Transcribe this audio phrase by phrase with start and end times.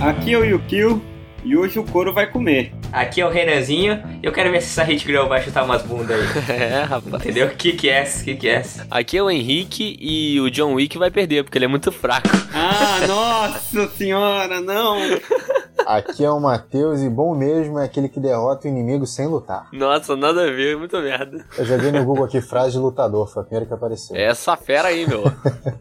[0.00, 1.02] Aqui é o Yukio
[1.44, 2.72] e hoje o couro vai comer.
[2.90, 5.82] Aqui é o Renanzinho e eu quero ver se essa Hit Girl vai chutar umas
[5.82, 6.42] bundas aí.
[6.58, 7.22] É, rapaz.
[7.22, 7.48] Entendeu?
[7.48, 8.02] O que que é?
[8.02, 8.62] O que que é?
[8.90, 12.28] Aqui é o Henrique e o John Wick vai perder, porque ele é muito fraco.
[12.54, 14.96] Ah, nossa senhora, não!
[15.90, 19.66] Aqui é o Matheus e bom mesmo é aquele que derrota o inimigo sem lutar.
[19.72, 21.44] Nossa, nada a ver, muito merda.
[21.58, 24.14] Eu joguei no Google aqui frase de lutador, foi a primeira que apareceu.
[24.14, 25.24] É essa fera aí, meu.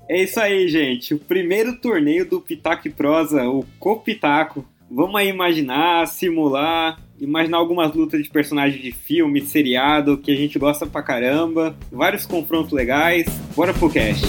[0.10, 1.14] É isso aí, gente.
[1.14, 4.66] O primeiro torneio do Pitaco e Prosa, o Copitaco.
[4.90, 10.58] Vamos aí imaginar, simular, imaginar algumas lutas de personagens de filme, seriado, que a gente
[10.58, 11.76] gosta pra caramba.
[11.92, 13.28] Vários confrontos legais.
[13.56, 14.26] Bora pro cast.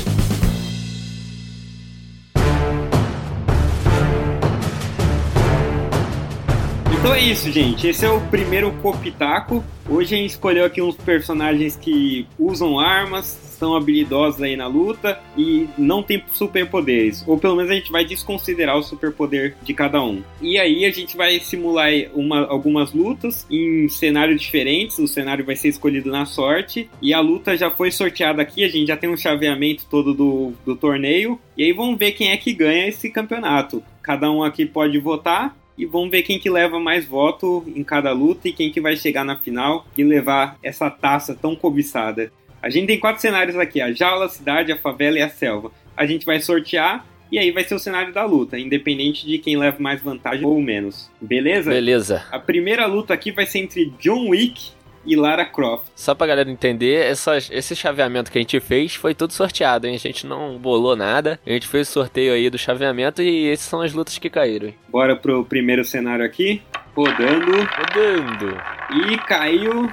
[7.00, 7.88] Então é isso, gente.
[7.88, 9.64] Esse é o primeiro Copitaco.
[9.88, 15.18] Hoje a gente escolheu aqui uns personagens que usam armas, são habilidosos aí na luta
[15.34, 17.24] e não tem superpoderes.
[17.26, 20.22] Ou pelo menos a gente vai desconsiderar o superpoder de cada um.
[20.42, 24.98] E aí a gente vai simular uma, algumas lutas em cenários diferentes.
[24.98, 26.90] O cenário vai ser escolhido na sorte.
[27.00, 28.62] E a luta já foi sorteada aqui.
[28.62, 31.40] A gente já tem um chaveamento todo do, do torneio.
[31.56, 33.82] E aí vamos ver quem é que ganha esse campeonato.
[34.02, 38.12] Cada um aqui pode votar e vamos ver quem que leva mais voto em cada
[38.12, 42.30] luta e quem que vai chegar na final e levar essa taça tão cobiçada.
[42.62, 45.72] A gente tem quatro cenários aqui: a jaula, a cidade, a favela e a selva.
[45.96, 49.56] A gente vai sortear e aí vai ser o cenário da luta, independente de quem
[49.56, 51.10] leva mais vantagem ou menos.
[51.18, 51.70] Beleza?
[51.70, 52.26] Beleza.
[52.30, 54.72] A primeira luta aqui vai ser entre John Wick
[55.04, 55.86] e Lara Croft.
[55.94, 59.94] Só pra galera entender, essa, esse chaveamento que a gente fez foi tudo sorteado, hein?
[59.94, 61.40] A gente não bolou nada.
[61.46, 64.72] A gente fez o sorteio aí do chaveamento e essas são as lutas que caíram.
[64.88, 66.62] Bora pro primeiro cenário aqui.
[66.94, 67.52] Rodando.
[67.52, 68.56] Rodando.
[69.12, 69.90] E caiu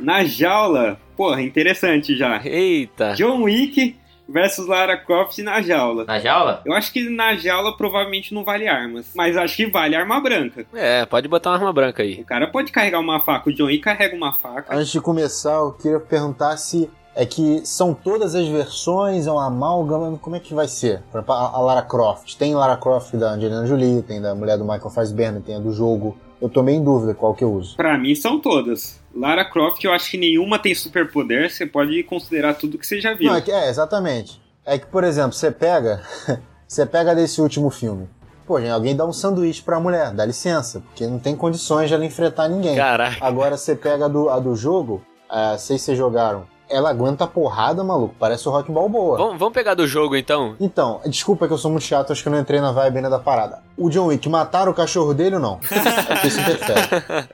[0.00, 1.00] na jaula.
[1.16, 2.40] Porra, interessante já.
[2.44, 3.14] Eita.
[3.14, 3.96] John Wick
[4.28, 6.04] versus Lara Croft na jaula.
[6.04, 6.62] Na jaula?
[6.64, 10.66] Eu acho que na jaula provavelmente não vale armas, mas acho que vale arma branca.
[10.74, 12.20] É, pode botar uma arma branca aí.
[12.20, 14.74] O cara pode carregar uma faca, o John Wick carrega uma faca.
[14.74, 19.46] Antes de começar, eu queria perguntar se é que são todas as versões, é uma
[19.46, 21.00] amálgama, como é que vai ser?
[21.10, 22.36] Por exemplo, A a Lara Croft.
[22.36, 25.72] Tem Lara Croft da Angelina Jolie, tem da mulher do Michael Fassbender, tem a do
[25.72, 26.16] jogo.
[26.46, 27.76] Eu tô meio em dúvida qual que eu uso.
[27.76, 29.00] Pra mim são todas.
[29.14, 33.14] Lara Croft, eu acho que nenhuma tem superpoder, você pode considerar tudo que você já
[33.14, 33.30] viu.
[33.30, 34.40] Não, é, que, é, exatamente.
[34.64, 36.02] É que, por exemplo, você pega.
[36.66, 38.08] você pega desse último filme.
[38.46, 41.94] Pô, gente, alguém dá um sanduíche pra mulher, dá licença, porque não tem condições de
[41.94, 42.76] ela enfrentar ninguém.
[42.76, 43.16] Caraca.
[43.20, 46.46] Agora você pega a do, a do jogo, é, sei se vocês jogaram.
[46.68, 48.14] Ela aguenta porrada, maluco.
[48.18, 49.16] Parece o Rock Balboa.
[49.16, 50.56] Vamos, vamos pegar do jogo então?
[50.60, 53.10] Então, desculpa que eu sou muito chato, acho que eu não entrei na vibe ainda
[53.10, 53.60] da parada.
[53.76, 55.60] O John Wick, mataram o cachorro dele ou não?
[56.08, 57.28] É que isso interfere.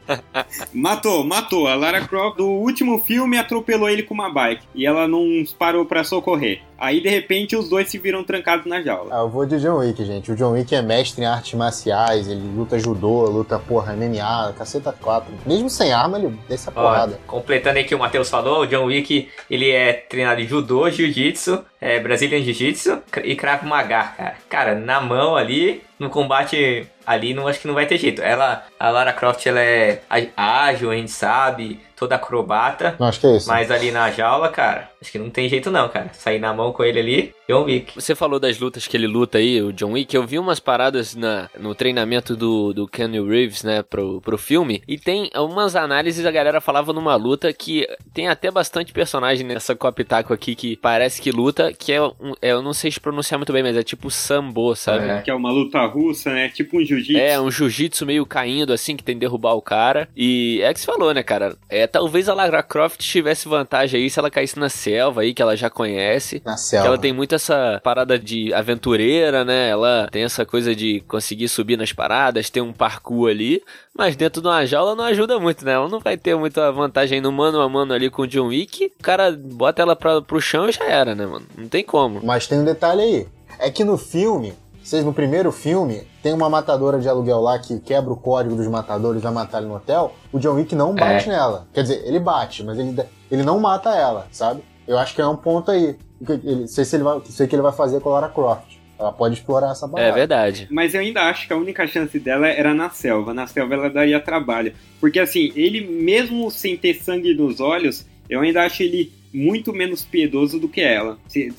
[0.73, 1.67] Matou, matou.
[1.67, 5.25] A Lara Croft do último filme atropelou ele com uma bike e ela não
[5.59, 6.61] parou pra socorrer.
[6.79, 9.11] Aí de repente os dois se viram trancados na jaula.
[9.15, 10.33] Ah, eu vou de John Wick, gente.
[10.33, 14.93] O John Wick é mestre em artes marciais, ele luta judô, luta, porra, MMA, caceta
[14.93, 15.33] 4.
[15.47, 17.21] Mesmo sem arma, ele desce a Ó, porrada.
[17.27, 20.91] completando aí o que o Matheus falou, o John Wick, ele é treinado em judô,
[20.91, 24.35] jiu-jitsu, é, Brazilian Jiu-Jitsu e Krav Maga, cara.
[24.49, 28.23] Cara, na mão ali, no combate ali, não acho que não vai ter jeito.
[28.23, 30.03] Ela, a Lara Croft, ela é
[30.37, 32.97] ágil, a gente sabe, toda acrobata.
[32.99, 33.49] Não, acho que é isso.
[33.49, 36.11] Mas ali na jaula, cara, acho que não tem jeito não, cara.
[36.13, 37.95] Sair na mão com ele ali, John Wick.
[37.95, 40.15] Você falou das lutas que ele luta aí, o John Wick.
[40.15, 44.83] Eu vi umas paradas na, no treinamento do, do Keanu Reeves, né, pro, pro filme.
[44.89, 49.77] E tem algumas análises, a galera falava numa luta que tem até bastante personagem nessa
[49.77, 53.39] Copitaco aqui que parece que luta, que é, um, é, eu não sei se pronunciar
[53.39, 55.09] muito bem, mas é tipo sambo, sabe?
[55.09, 55.21] É.
[55.21, 56.49] Que é uma luta russa, né?
[56.49, 57.21] Tipo um jiu-jitsu.
[57.21, 60.09] É, um jiu-jitsu meio caindo assim, que tem que derrubar o cara.
[60.17, 61.57] E é que você falou, né, cara?
[61.69, 65.43] É, talvez a Lara Croft tivesse vantagem aí se ela caísse na selva aí, que
[65.43, 66.43] ela já conhece.
[66.45, 66.89] Na selva.
[66.89, 69.69] ela tem muito essa parada de aventureira, né?
[69.69, 73.63] Ela tem essa coisa de conseguir subir nas paradas, ter um parkour ali.
[73.97, 75.73] Mas dentro de uma jaula não ajuda muito, né?
[75.73, 78.91] Ela não vai ter muita vantagem no mano a mano ali com o John Wick.
[78.99, 81.47] O cara bota ela pra, pro chão e já era, né, mano?
[81.57, 82.21] Não tem como.
[82.25, 83.29] Mas tem um detalhe aí.
[83.59, 87.79] É que no filme, vocês no primeiro filme, tem uma matadora de aluguel lá que
[87.81, 90.15] quebra o código dos matadores, vai matar ele no hotel.
[90.33, 91.69] O John Wick não bate nela.
[91.73, 93.01] Quer dizer, ele bate, mas ele,
[93.31, 94.63] ele não mata ela, sabe?
[94.87, 95.97] Eu acho que é um ponto aí.
[96.29, 98.73] Ele, sei se ele vai, sei que ele vai fazer com a Lara Croft.
[98.99, 100.11] Ela pode explorar essa parada.
[100.11, 100.69] É verdade.
[100.71, 103.35] Mas eu ainda acho que a única chance dela era na selva.
[103.35, 104.73] Na selva ela daria trabalho.
[105.01, 110.05] Porque assim, ele mesmo sem ter sangue nos olhos, eu ainda acho ele muito menos
[110.05, 111.19] piedoso do que ela.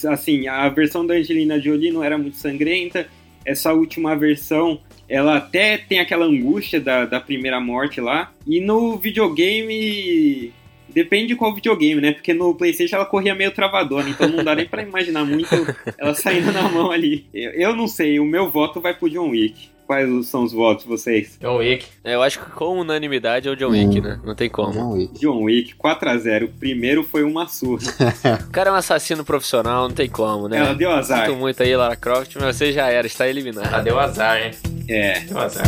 [0.10, 3.08] Assim, a versão da Angelina Jolie não era muito sangrenta.
[3.46, 8.32] Essa última versão, ela até tem aquela angústia da, da primeira morte lá.
[8.48, 10.52] E no videogame.
[10.90, 12.12] Depende de qual videogame, né?
[12.12, 15.50] Porque no PlayStation ela corria meio travadona, então não dá nem pra imaginar muito
[15.98, 17.26] ela saindo na mão ali.
[17.34, 19.73] Eu, eu não sei, o meu voto vai pro John Wick.
[19.94, 21.38] Quais são os votos vocês?
[21.40, 21.86] John Wick.
[22.04, 24.20] É, eu acho que com unanimidade é o John Wick, né?
[24.26, 24.72] Não tem como.
[24.74, 25.20] John Wick.
[25.20, 26.46] John Wick, 4x0.
[26.46, 27.84] O primeiro foi uma surra.
[28.48, 30.58] O cara é um assassino profissional, não tem como, né?
[30.58, 31.28] Ela deu azar.
[31.28, 33.72] Sinto muito aí, Lara Croft, mas você já era, está eliminado.
[33.74, 34.52] Ah, deu azar, hein?
[34.88, 35.20] É.
[35.22, 35.66] Deu azar.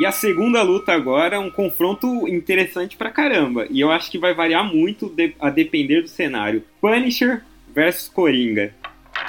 [0.00, 3.64] E a segunda luta agora é um confronto interessante pra caramba.
[3.70, 6.64] E eu acho que vai variar muito de- a depender do cenário.
[6.80, 7.42] Punisher
[7.72, 8.74] versus Coringa.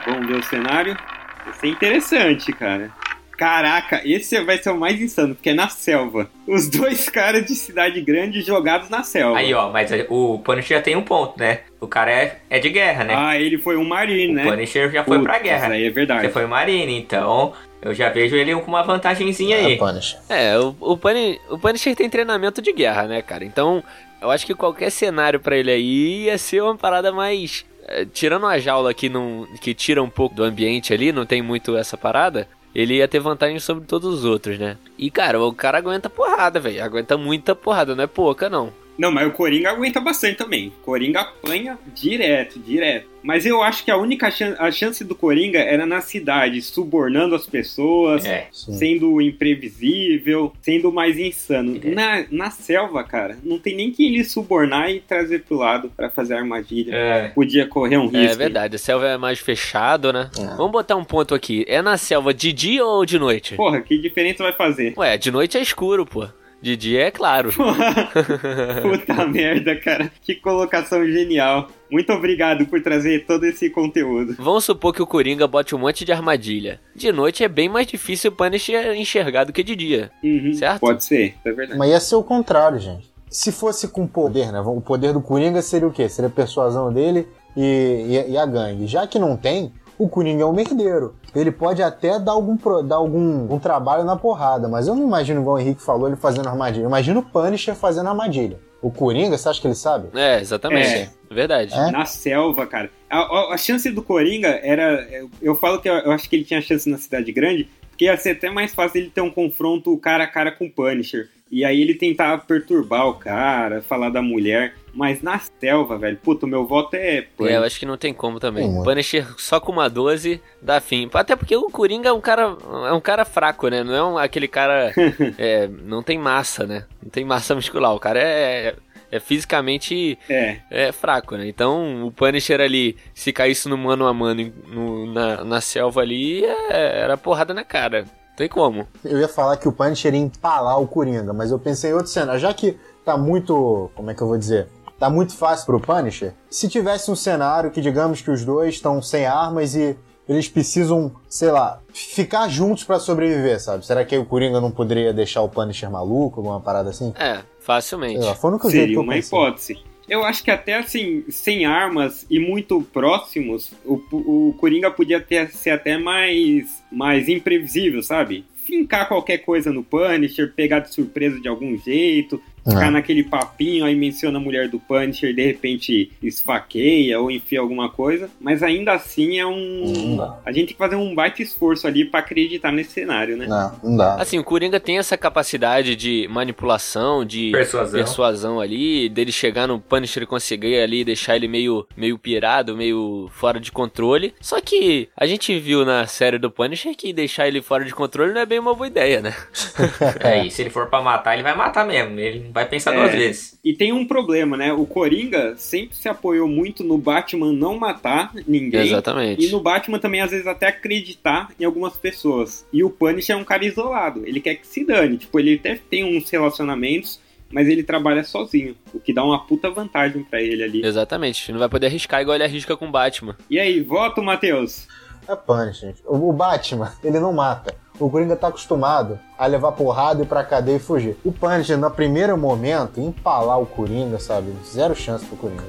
[0.07, 0.97] Vamos ver o cenário?
[1.45, 2.91] Vai ser interessante, cara.
[3.37, 6.29] Caraca, esse vai ser o mais insano, porque é na selva.
[6.47, 9.37] Os dois caras de cidade grande jogados na selva.
[9.37, 11.59] Aí, ó, mas o Punisher já tem um ponto, né?
[11.81, 13.13] O cara é, é de guerra, né?
[13.17, 14.43] Ah, ele foi um marine, o né?
[14.45, 15.65] Punisher já foi pra Putz, guerra.
[15.65, 16.23] Isso aí é verdade.
[16.23, 17.51] Já foi marine, então
[17.81, 19.77] eu já vejo ele com uma vantagenzinha É, aí.
[19.77, 20.17] Punisher.
[20.29, 23.43] É, o, o, Puni- o Punisher tem treinamento de guerra, né, cara?
[23.43, 23.83] Então,
[24.21, 27.65] eu acho que qualquer cenário pra ele aí ia ser uma parada mais.
[27.87, 31.41] É, tirando a jaula que, não, que tira um pouco do ambiente ali, não tem
[31.41, 32.47] muito essa parada.
[32.73, 34.77] Ele ia ter vantagem sobre todos os outros, né?
[34.97, 36.83] E, cara, o cara aguenta porrada, velho.
[36.83, 38.73] Aguenta muita porrada, não é pouca, não.
[38.97, 40.71] Não, mas o Coringa aguenta bastante também.
[40.83, 43.07] Coringa apanha direto, direto.
[43.21, 47.33] Mas eu acho que a única chan a chance do Coringa era na cidade, subornando
[47.33, 48.47] as pessoas, É.
[48.51, 51.79] Sendo imprevisível, sendo mais insano.
[51.83, 51.89] É.
[51.89, 56.09] Na, na selva, cara, não tem nem quem ele subornar e trazer pro lado pra
[56.09, 56.95] fazer a armadilha.
[56.95, 57.27] É.
[57.29, 58.33] Podia correr um risco.
[58.33, 60.29] É verdade, a selva é mais fechado, né?
[60.37, 60.55] É.
[60.55, 61.65] Vamos botar um ponto aqui.
[61.67, 63.55] É na selva de dia ou de noite?
[63.55, 64.93] Porra, que diferença vai fazer?
[64.97, 66.27] Ué, de noite é escuro, pô.
[66.65, 67.51] De dia é claro.
[68.81, 70.11] Puta merda, cara.
[70.23, 71.67] Que colocação genial.
[71.91, 74.35] Muito obrigado por trazer todo esse conteúdo.
[74.39, 76.79] Vamos supor que o Coringa bote um monte de armadilha.
[76.95, 80.09] De noite é bem mais difícil o Punisher enxergar do que de dia.
[80.23, 80.79] Uhum, Certo?
[80.79, 81.77] Pode ser, é verdade.
[81.77, 83.13] Mas ia ser o contrário, gente.
[83.29, 84.59] Se fosse com poder, né?
[84.61, 86.09] O poder do Coringa seria o quê?
[86.09, 88.87] Seria a persuasão dele e, e- e a gangue.
[88.87, 91.15] Já que não tem, o Coringa é um merdeiro.
[91.35, 95.41] Ele pode até dar algum, dar algum um trabalho na porrada, mas eu não imagino,
[95.41, 96.83] igual o Henrique falou, ele fazendo armadilha.
[96.83, 98.59] Eu imagino o Punisher fazendo armadilha.
[98.81, 100.09] O Coringa, você acha que ele sabe?
[100.13, 100.87] É, exatamente.
[100.87, 101.09] É.
[101.31, 101.73] Verdade.
[101.73, 101.89] É?
[101.91, 102.89] Na selva, cara.
[103.09, 105.01] A, a- a chance do Coringa era.
[105.11, 108.05] eu- Eu falo que eu, eu acho que ele tinha chance na cidade grande, porque
[108.05, 111.29] ia ser até mais fácil ele ter um confronto cara a cara com o Punisher.
[111.51, 114.73] E aí ele tentar perturbar o cara, falar da mulher.
[114.93, 117.57] Mas na selva, velho, puta, o meu voto é É, Punisher.
[117.59, 118.67] eu acho que não tem como também.
[118.67, 118.83] Muito.
[118.83, 121.09] Punisher só com uma 12 dá fim.
[121.13, 122.55] Até porque o Coringa é um cara,
[122.87, 123.83] é um cara fraco, né?
[123.83, 124.91] Não é um- aquele cara.
[125.37, 126.85] é, não tem massa, né?
[127.03, 127.93] Não tem massa muscular.
[127.93, 128.75] O cara é,
[129.11, 130.57] é fisicamente É.
[130.71, 131.45] é fraco, né?
[131.47, 136.43] Então o Punisher ali, se caísse no mano a mano no- na, na selva ali,
[136.43, 138.05] é- era porrada na cara.
[138.35, 138.85] Não tem como.
[139.05, 142.11] Eu ia falar que o Punisher ia empalar o Coringa, mas eu pensei em outro
[142.11, 142.37] cenário.
[142.37, 143.89] Já que tá muito.
[143.95, 144.67] Como é que eu vou dizer?
[144.99, 146.33] Tá muito fácil pro Punisher.
[146.49, 149.97] Se tivesse um cenário que, digamos que os dois estão sem armas e
[150.27, 153.85] eles precisam, sei lá, ficar juntos pra sobreviver, sabe?
[153.85, 157.13] Será que aí o Coringa não poderia deixar o Punisher maluco, alguma parada assim?
[157.17, 158.19] É, facilmente.
[158.19, 159.39] Lá, foi no que eu jeito que Seria eu uma pensei.
[159.39, 159.83] hipótese.
[160.07, 165.49] Eu acho que até assim, sem armas e muito próximos, o, o Coringa podia ter,
[165.49, 168.45] ser até mais, mais imprevisível, sabe?
[168.55, 172.89] Fincar qualquer coisa no Punisher, pegar de surpresa de algum jeito, ficar É.
[172.89, 178.29] naquele papinho, aí menciona a mulher do Punisher, de repente esfaqueia ou enfia alguma coisa,
[178.39, 180.15] mas ainda assim é um.
[180.17, 180.39] dá.
[180.45, 183.47] A gente tem que fazer um baita esforço ali pra acreditar nesse cenário, né?
[183.47, 184.15] Não, não dá.
[184.15, 187.99] Assim, o Coringa tem essa capacidade de manipulação, de Persuasão.
[187.99, 193.29] persuasão ali, dele chegar no Punisher e conseguir ali deixar ele meio, meio pirado, meio
[193.33, 194.33] fora de controle.
[194.41, 198.33] Só que a gente viu na série do Punisher que deixar ele fora de controle
[198.33, 199.35] não é bem uma boa ideia, né?
[200.19, 202.19] É, e se ele for pra matar, ele vai matar mesmo.
[202.19, 202.97] Ele não vai pensar É.
[202.97, 203.59] duas vezes.
[203.63, 204.71] E tem um problema, né?
[204.71, 208.87] O Coringa sempre se apoiou muito no Batman não matar ninguém.
[208.87, 209.45] Exatamente.
[209.45, 212.65] E no Batman também, às vezes, até acreditar em algumas pessoas.
[212.71, 214.25] E o Punisher é um cara isolado.
[214.25, 215.17] Ele quer que se dane.
[215.17, 217.19] Tipo, ele até tem uns relacionamentos,
[217.51, 218.75] mas ele trabalha sozinho.
[218.93, 220.85] O que dá uma puta vantagem pra ele ali.
[220.85, 221.51] Exatamente.
[221.51, 223.35] Não vai poder arriscar igual ele arrisca com o Batman.
[223.49, 224.87] E aí, voto, Matheus?
[225.27, 225.93] É Punisher.
[226.05, 227.75] o Batman, ele não mata.
[227.99, 231.15] O Coringa tá acostumado a levar porrada e pra cadeia e fugir.
[231.23, 234.51] O Punisher, no primeiro momento, empalar o Coringa, sabe?
[234.65, 235.63] Zero chance pro Coringa.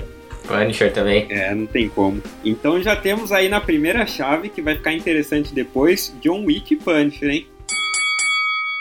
[0.47, 1.27] Punisher também.
[1.31, 2.23] É, não tem como.
[2.45, 6.77] Então já temos aí na primeira chave, que vai ficar interessante depois, John Wick e
[6.77, 7.47] Punisher, hein?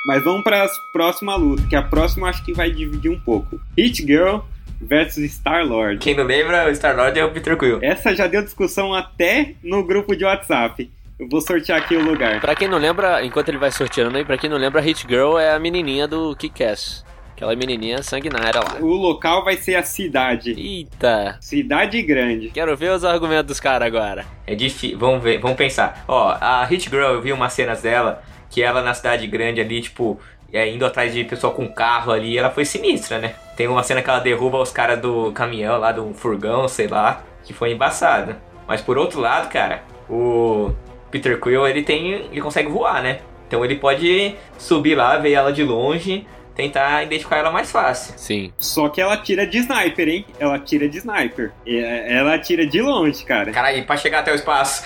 [0.08, 3.60] Mas vamos para as próxima luta, que a próxima acho que vai dividir um pouco.
[3.75, 4.42] Hit Girl
[4.80, 5.98] versus Star-Lord.
[6.00, 7.80] Quem não lembra, o Star-Lord é o Peter Quill.
[7.82, 10.92] Essa já deu discussão até no grupo de WhatsApp.
[11.17, 12.41] Eu vou sortear aqui o lugar.
[12.41, 15.07] Pra quem não lembra, enquanto ele vai sorteando aí, pra quem não lembra, a Hit
[15.07, 17.05] Girl é a menininha do Kick-Ass.
[17.34, 18.77] Aquela menininha sanguinária lá.
[18.81, 20.51] O local vai ser a cidade.
[20.51, 21.38] Eita.
[21.39, 22.50] Cidade grande.
[22.50, 24.25] Quero ver os argumentos dos caras agora.
[24.45, 25.00] É difícil.
[25.00, 26.03] Vamos ver, vamos pensar.
[26.05, 29.81] Ó, a Hit Girl, eu vi umas cenas dela, que ela na cidade grande ali,
[29.81, 30.19] tipo,
[30.51, 33.36] é, indo atrás de pessoal com carro ali, ela foi sinistra, né?
[33.55, 37.24] Tem uma cena que ela derruba os caras do caminhão lá, do furgão, sei lá,
[37.43, 38.38] que foi embaçada.
[38.67, 40.74] Mas por outro lado, cara, o
[41.19, 42.12] Peter Quill, ele tem.
[42.12, 43.19] ele consegue voar, né?
[43.48, 48.13] Então ele pode subir lá, ver ela de longe, tentar identificar ela mais fácil.
[48.17, 48.51] Sim.
[48.60, 50.25] Só que ela tira de sniper, hein?
[50.39, 51.51] Ela tira de sniper.
[51.65, 53.51] É, Ela tira de longe, cara.
[53.51, 54.84] Caralho, pra chegar até o espaço.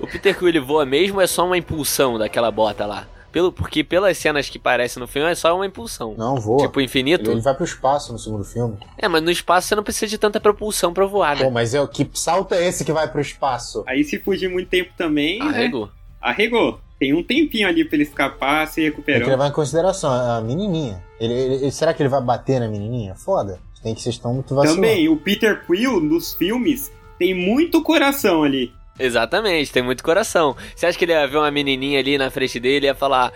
[0.00, 3.06] O Peter Quill ele voa mesmo ou é só uma impulsão daquela bota lá?
[3.32, 6.14] Pelo, porque pelas cenas que parecem no filme é só uma impulsão.
[6.18, 6.62] Não, voa.
[6.62, 7.24] Tipo infinito?
[7.24, 8.76] Ele, ele vai pro espaço no segundo filme.
[8.98, 11.44] É, mas no espaço você não precisa de tanta propulsão pra voar, né?
[11.44, 13.84] Pô, mas é o que salto é esse que vai pro espaço?
[13.86, 15.46] Aí se fugir muito tempo também, né?
[15.46, 15.88] Arregou.
[16.20, 16.80] Arregou.
[16.98, 21.02] Tem um tempinho ali pra ele escapar, se Tem que levar em consideração a menininha.
[21.18, 23.14] Ele, ele- será que ele vai bater na menininha?
[23.14, 23.58] Foda.
[23.82, 24.82] Tem que vocês estão muito vacilando.
[24.82, 28.70] Também, o Peter Quill, nos filmes, tem muito coração ali.
[29.00, 30.56] Exatamente, tem muito coração.
[30.74, 33.32] Você acha que ele ia ver uma menininha ali na frente dele e ia falar.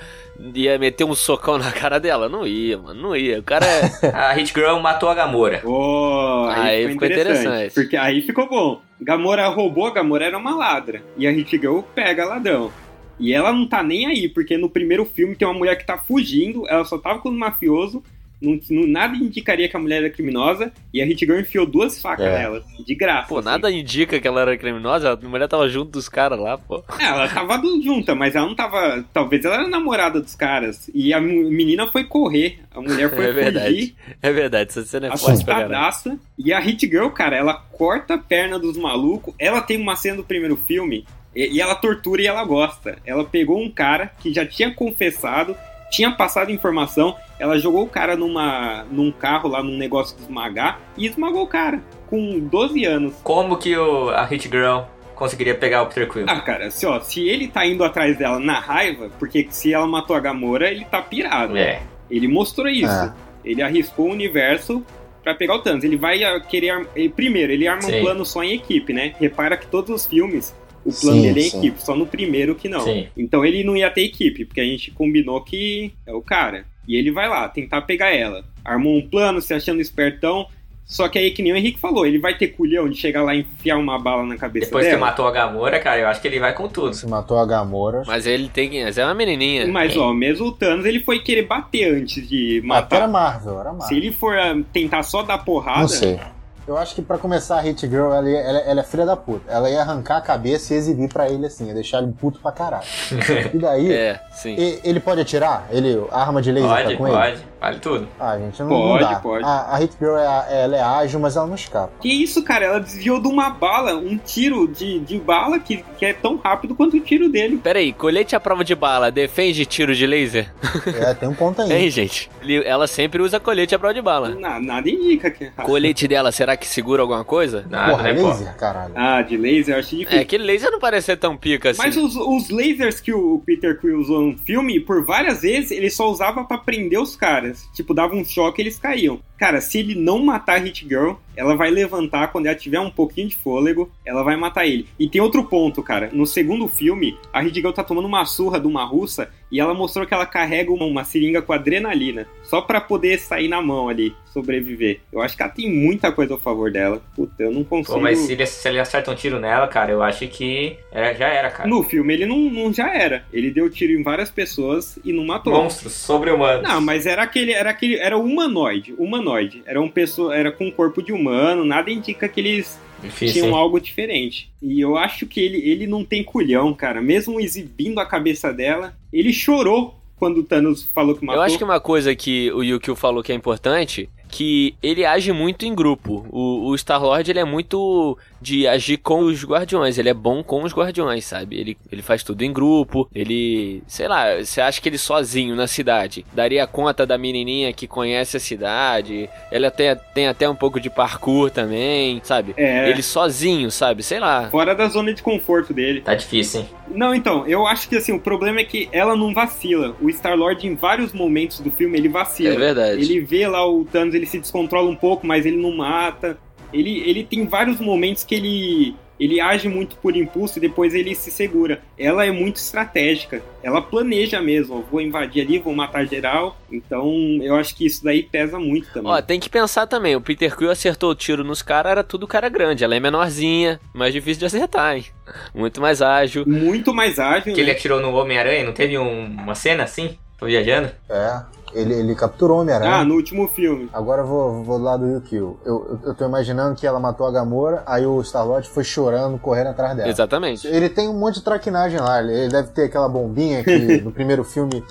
[0.54, 2.28] ia meter um socão na cara dela?
[2.28, 3.40] Não ia, mano, não ia.
[3.40, 4.06] O cara é.
[4.14, 5.61] A Hit Girl matou a Gamora.
[5.64, 7.47] Oh, aí, Aí ficou ficou interessante.
[7.47, 7.75] interessante.
[7.75, 8.83] Porque aí ficou bom.
[9.00, 11.02] Gamora roubou, Gamora era uma ladra.
[11.16, 12.71] E a Hit Girl pega ladrão.
[13.18, 15.97] E ela não tá nem aí, porque no primeiro filme tem uma mulher que tá
[15.97, 18.02] fugindo, ela só tava com um mafioso,
[18.40, 22.00] não, não- nada indicaria que a mulher era criminosa, e a Hit Girl enfiou duas
[22.00, 22.38] facas É.
[22.38, 23.28] nela, de graça.
[23.28, 23.48] Pô, assim.
[23.48, 25.12] nada indica que ela era criminosa.
[25.12, 26.84] A mulher tava junto dos caras lá, pô.
[26.98, 29.04] É, ela tava junta, mas ela não tava.
[29.12, 30.90] Talvez ela era namorada dos caras.
[30.94, 32.58] E a menina foi correr.
[32.74, 33.74] A mulher foi É verdade.
[33.74, 36.18] fugir, É verdade, essa cena é assustadaça.
[36.38, 39.34] E a Hit Girl, cara, ela corta a perna dos malucos.
[39.38, 41.06] Ela tem uma cena do primeiro filme.
[41.34, 42.96] E, e ela tortura e ela gosta.
[43.04, 45.56] Ela pegou um cara que já tinha confessado,
[45.94, 47.16] tinha passado informação.
[47.38, 50.80] Ela jogou o cara numa, num carro lá, num negócio de esmagar.
[50.96, 51.82] E esmagou o cara.
[52.06, 53.14] Com 12 anos.
[53.22, 54.82] Como que o, a Hit Girl
[55.14, 56.26] conseguiria pegar o Peter Quill?
[56.28, 59.86] Ah, cara, assim, ó, se ele tá indo atrás dela na raiva, porque se ela
[59.86, 61.56] matou a Gamora, ele tá pirado.
[61.56, 61.82] É.
[62.10, 62.92] Ele mostrou isso.
[62.92, 63.12] É.
[63.44, 64.84] Ele arriscou o universo
[65.22, 65.84] pra pegar o Thanos.
[65.84, 66.86] Ele vai ah, querer.
[66.94, 67.98] ele- primeiro, ele arma Sim.
[67.98, 69.14] um plano só em equipe, né?
[69.20, 70.54] Repara que todos os filmes.
[70.84, 72.80] O plano Sim, dele é equipe, só no primeiro que não.
[72.80, 73.08] Sim.
[73.16, 76.66] Então ele não ia ter equipe, porque a gente combinou que é o cara.
[76.86, 78.44] E ele vai lá tentar pegar ela.
[78.64, 80.46] Armou um plano, se achando espertão.
[80.84, 83.34] Só que aí, que nem o Henrique falou, ele vai ter culhão de chegar lá
[83.34, 85.06] e enfiar uma bala na cabeça Depois que dela.
[85.06, 86.92] matou a Gamora, cara, eu acho que ele vai com tudo.
[86.92, 88.02] Se matou a Gamora.
[88.06, 88.84] Mas ele tem que.
[88.84, 89.66] Mas é uma menininha.
[89.66, 93.08] Mas, ó, mesmo o Thanos, ele foi querer bater antes de Até era matar.
[93.08, 93.88] Marvel, era Marvel.
[93.88, 96.20] Se ele for ah, tentar só dar porrada, Não sei.
[96.66, 99.14] Eu acho que pra começar a Hit Girl, ela, ia- ela- ela é filha da
[99.16, 99.52] puta.
[99.52, 102.50] Ela ia arrancar a cabeça e exibir pra ele assim, ia deixar ele puto pra
[102.52, 102.85] caralho.
[103.54, 104.54] E daí, É, sim.
[104.59, 105.66] e- ele pode atirar?
[105.71, 107.16] Ele, a arma de laser Pode, tá com ele?
[107.16, 107.44] pode.
[107.64, 108.06] Vale tudo.
[108.21, 109.44] Ah, gente, não, Pode, não pode.
[109.44, 111.90] A, a Hit Girl, é, ela é ágil, mas ela não escapa.
[111.99, 112.66] Que isso, cara?
[112.66, 116.75] Ela desviou de uma bala, um tiro de, de bala que, que é tão rápido
[116.75, 117.56] quanto o tiro dele.
[117.56, 120.52] Pera aí, colete à prova de bala defende tiro de laser?
[121.00, 121.73] É, tem um ponto aí.
[121.85, 122.30] Hein, gente?
[122.66, 124.35] Ela sempre usa colete à prova de bala.
[124.35, 125.64] Na- nada indica que é rápido.
[125.66, 127.64] Colete dela, será que segura alguma coisa?
[127.71, 128.28] Nada, Porra, né, pô?
[128.28, 128.92] laser, caralho.
[128.94, 130.18] Ah, de laser eu acho difícil.
[130.18, 131.80] É, aquele laser não parece ser tão pica assim.
[131.83, 135.88] Mas os, os lasers que o Peter Quill usou no filme, por várias vezes, ele
[135.88, 137.53] só usava pra prender os caras.
[137.73, 139.20] Tipo, dava um choque e eles caíam.
[139.38, 142.90] Cara, se ele não matar a Hit Girl, ela vai levantar quando ela tiver um
[142.90, 144.86] pouquinho de fôlego, ela vai matar ele.
[144.98, 146.10] E tem outro ponto, cara.
[146.12, 150.06] No segundo filme, a Girl tá tomando uma surra de uma russa e ela mostrou
[150.06, 152.26] que ela carrega uma, uma seringa com adrenalina.
[152.42, 155.00] Só pra poder sair na mão ali, sobreviver.
[155.12, 157.00] Eu acho que ela tem muita coisa a favor dela.
[157.14, 157.94] Puta, eu não consigo...
[157.94, 161.14] Pô, mas se ele, se ele acerta um tiro nela, cara, eu acho que é,
[161.14, 161.68] já era, cara.
[161.68, 163.24] No filme ele não, não já era.
[163.32, 165.52] Ele deu tiro em várias pessoas e não matou.
[165.52, 166.68] Monstros sobre-humanos.
[166.68, 169.62] Não, mas era aquele, era aquele, era humanoide, humanoide.
[169.66, 171.23] Era um pessoa, era com corpo de humano,
[171.64, 173.54] nada indica que eles Difícil, tinham hein?
[173.54, 174.50] algo diferente.
[174.62, 177.00] E eu acho que ele, ele não tem culhão, cara.
[177.00, 181.40] Mesmo exibindo a cabeça dela, ele chorou quando o Thanos falou que matou.
[181.40, 185.30] Eu acho que uma coisa que o Yukio falou que é importante, que ele age
[185.32, 186.26] muito em grupo.
[186.28, 190.64] O, o Star-Lord, ele é muito de agir com os guardiões, ele é bom com
[190.64, 191.56] os guardiões, sabe?
[191.58, 193.82] Ele, ele faz tudo em grupo, ele...
[193.86, 198.36] Sei lá, você acha que ele sozinho na cidade daria conta da menininha que conhece
[198.36, 202.54] a cidade, ele até tem até um pouco de parkour também, sabe?
[202.56, 202.90] É.
[202.90, 204.02] Ele sozinho, sabe?
[204.02, 204.50] Sei lá.
[204.50, 206.00] Fora da zona de conforto dele.
[206.00, 206.68] Tá difícil, hein?
[206.88, 209.96] Não, então, eu acho que assim, o problema é que ela não vacila.
[210.00, 212.54] O Star-Lord, em vários momentos do filme, ele vacila.
[212.54, 213.00] É verdade.
[213.00, 216.36] Ele vê lá o Thanos, ele se descontrola um pouco, mas ele não mata.
[216.72, 221.14] Ele, ele tem vários momentos que ele ele age muito por impulso e depois ele
[221.14, 221.80] se segura.
[221.96, 223.42] Ela é muito estratégica.
[223.62, 224.84] Ela planeja mesmo.
[224.90, 226.56] Vou invadir ali, vou matar geral.
[226.70, 229.12] Então, eu acho que isso daí pesa muito também.
[229.12, 230.16] Ó, tem que pensar também.
[230.16, 232.82] O Peter Quill acertou o tiro nos caras, era tudo cara grande.
[232.82, 235.04] Ela é menorzinha, mais difícil de acertar, hein?
[235.54, 236.44] Muito mais ágil.
[236.46, 237.54] Muito mais ágil.
[237.54, 237.60] Que né?
[237.60, 240.18] ele atirou no Homem-Aranha, não teve um- uma cena assim?
[240.36, 240.90] Tô viajando?
[241.08, 241.40] É,
[241.74, 242.96] ele, ele capturou o Homem-Aranha.
[242.96, 243.88] Ah, no último filme.
[243.92, 245.58] Agora eu vou, vou do lado do Yukio.
[245.64, 249.38] Eu, eu, eu tô imaginando que ela matou a Gamora, aí o Star-Lord foi chorando,
[249.38, 250.08] correndo atrás dela.
[250.08, 250.66] Exatamente.
[250.66, 252.22] Ele tem um monte de traquinagem lá.
[252.22, 254.84] Ele ele deve ter aquela bombinha que no primeiro filme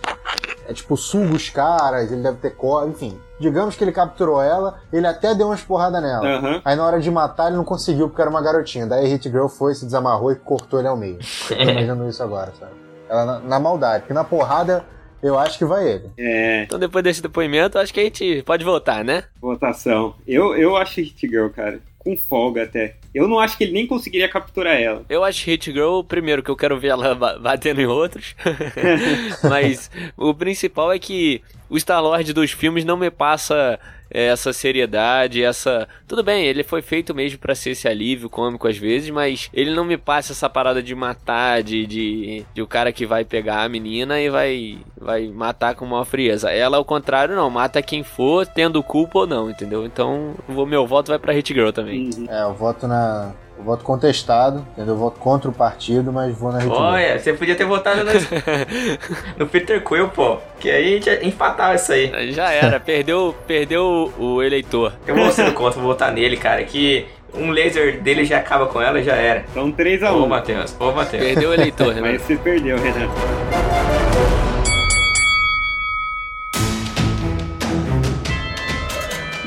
[0.67, 3.19] é tipo suga os caras, ele deve ter cor, enfim.
[3.39, 6.25] Digamos que ele capturou ela, ele até deu umas porradas nela.
[6.25, 6.61] Aham.
[6.63, 8.87] Aí na hora de matar ele não conseguiu porque era uma garotinha.
[8.87, 11.19] Daí a Hit Girl foi, se desamarrou e cortou ele ao meio.
[11.49, 12.71] Eu tô imaginando isso agora, sabe?
[13.09, 14.85] Ela na, na maldade, porque na porrada
[15.24, 16.10] eu acho que vai ele.
[16.18, 19.24] É, Então depois desse depoimento, acho que a gente pode voltar, né?
[19.42, 20.13] votação.
[20.27, 21.80] Eu, eu acho Hit Girl, cara.
[21.98, 22.96] Com folga até.
[23.15, 25.06] Eu não acho que ele nem conseguiria capturar ela.
[25.08, 28.36] Eu acho Hit Girl, primeiro, que eu quero ver ela ba- batendo em outros.
[29.50, 33.80] Mas o principal é que o Star-Lord dos filmes não me passa
[34.13, 35.88] essa seriedade, essa...
[36.08, 39.74] Tudo bem, ele foi feito mesmo pra ser esse alívio cômico às vezes, mas ele
[39.74, 43.63] não me passa essa parada de matar, de, de, de o cara que vai pegar
[43.63, 46.51] a menina e vai, vai matar com maior frieza.
[46.51, 47.50] Ela, ao contrário, não.
[47.50, 49.86] Mata quem for, tendo culpa ou não, entendeu?
[49.86, 52.10] Então, o meu voto vai pra Hit Girl também.
[52.15, 52.27] Uhum.
[52.29, 53.34] É, eu voto na.
[53.63, 54.93] Eu voto contestado, entendeu?
[54.93, 56.75] Eu voto contra o partido, mas vou na Girl.
[56.75, 58.12] Olha, você podia ter votado no,
[59.39, 60.38] no Peter Quill, pô.
[60.60, 62.34] Que aí a gente empatava isso aí.
[62.34, 64.91] Já era, perdeu, perdeu o eleitor.
[65.08, 66.62] Eu vou ser do contra, vou votar nele, cara.
[66.65, 69.46] Que um laser dele já acaba com ela e já era.
[69.50, 70.12] Então 3x1.
[70.12, 71.24] Ô, Matheus, ô, Matheus.
[71.24, 72.01] Perdeu o eleitor, né?
[72.01, 74.12] Mas você perdeu, Renato.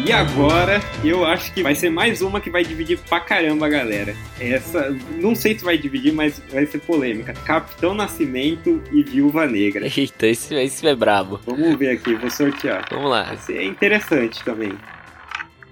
[0.06, 3.68] E agora, eu acho que vai ser mais uma que vai dividir pra caramba a
[3.68, 4.14] galera.
[4.38, 7.32] Essa, não sei se vai dividir, mas vai ser polêmica.
[7.44, 9.84] Capitão Nascimento e Viúva Negra.
[9.84, 11.40] Eita, esse, esse é brabo.
[11.44, 12.86] Vamos ver aqui, vou sortear.
[12.88, 13.25] Vamos lá.
[13.25, 14.78] Vai ser interessante também.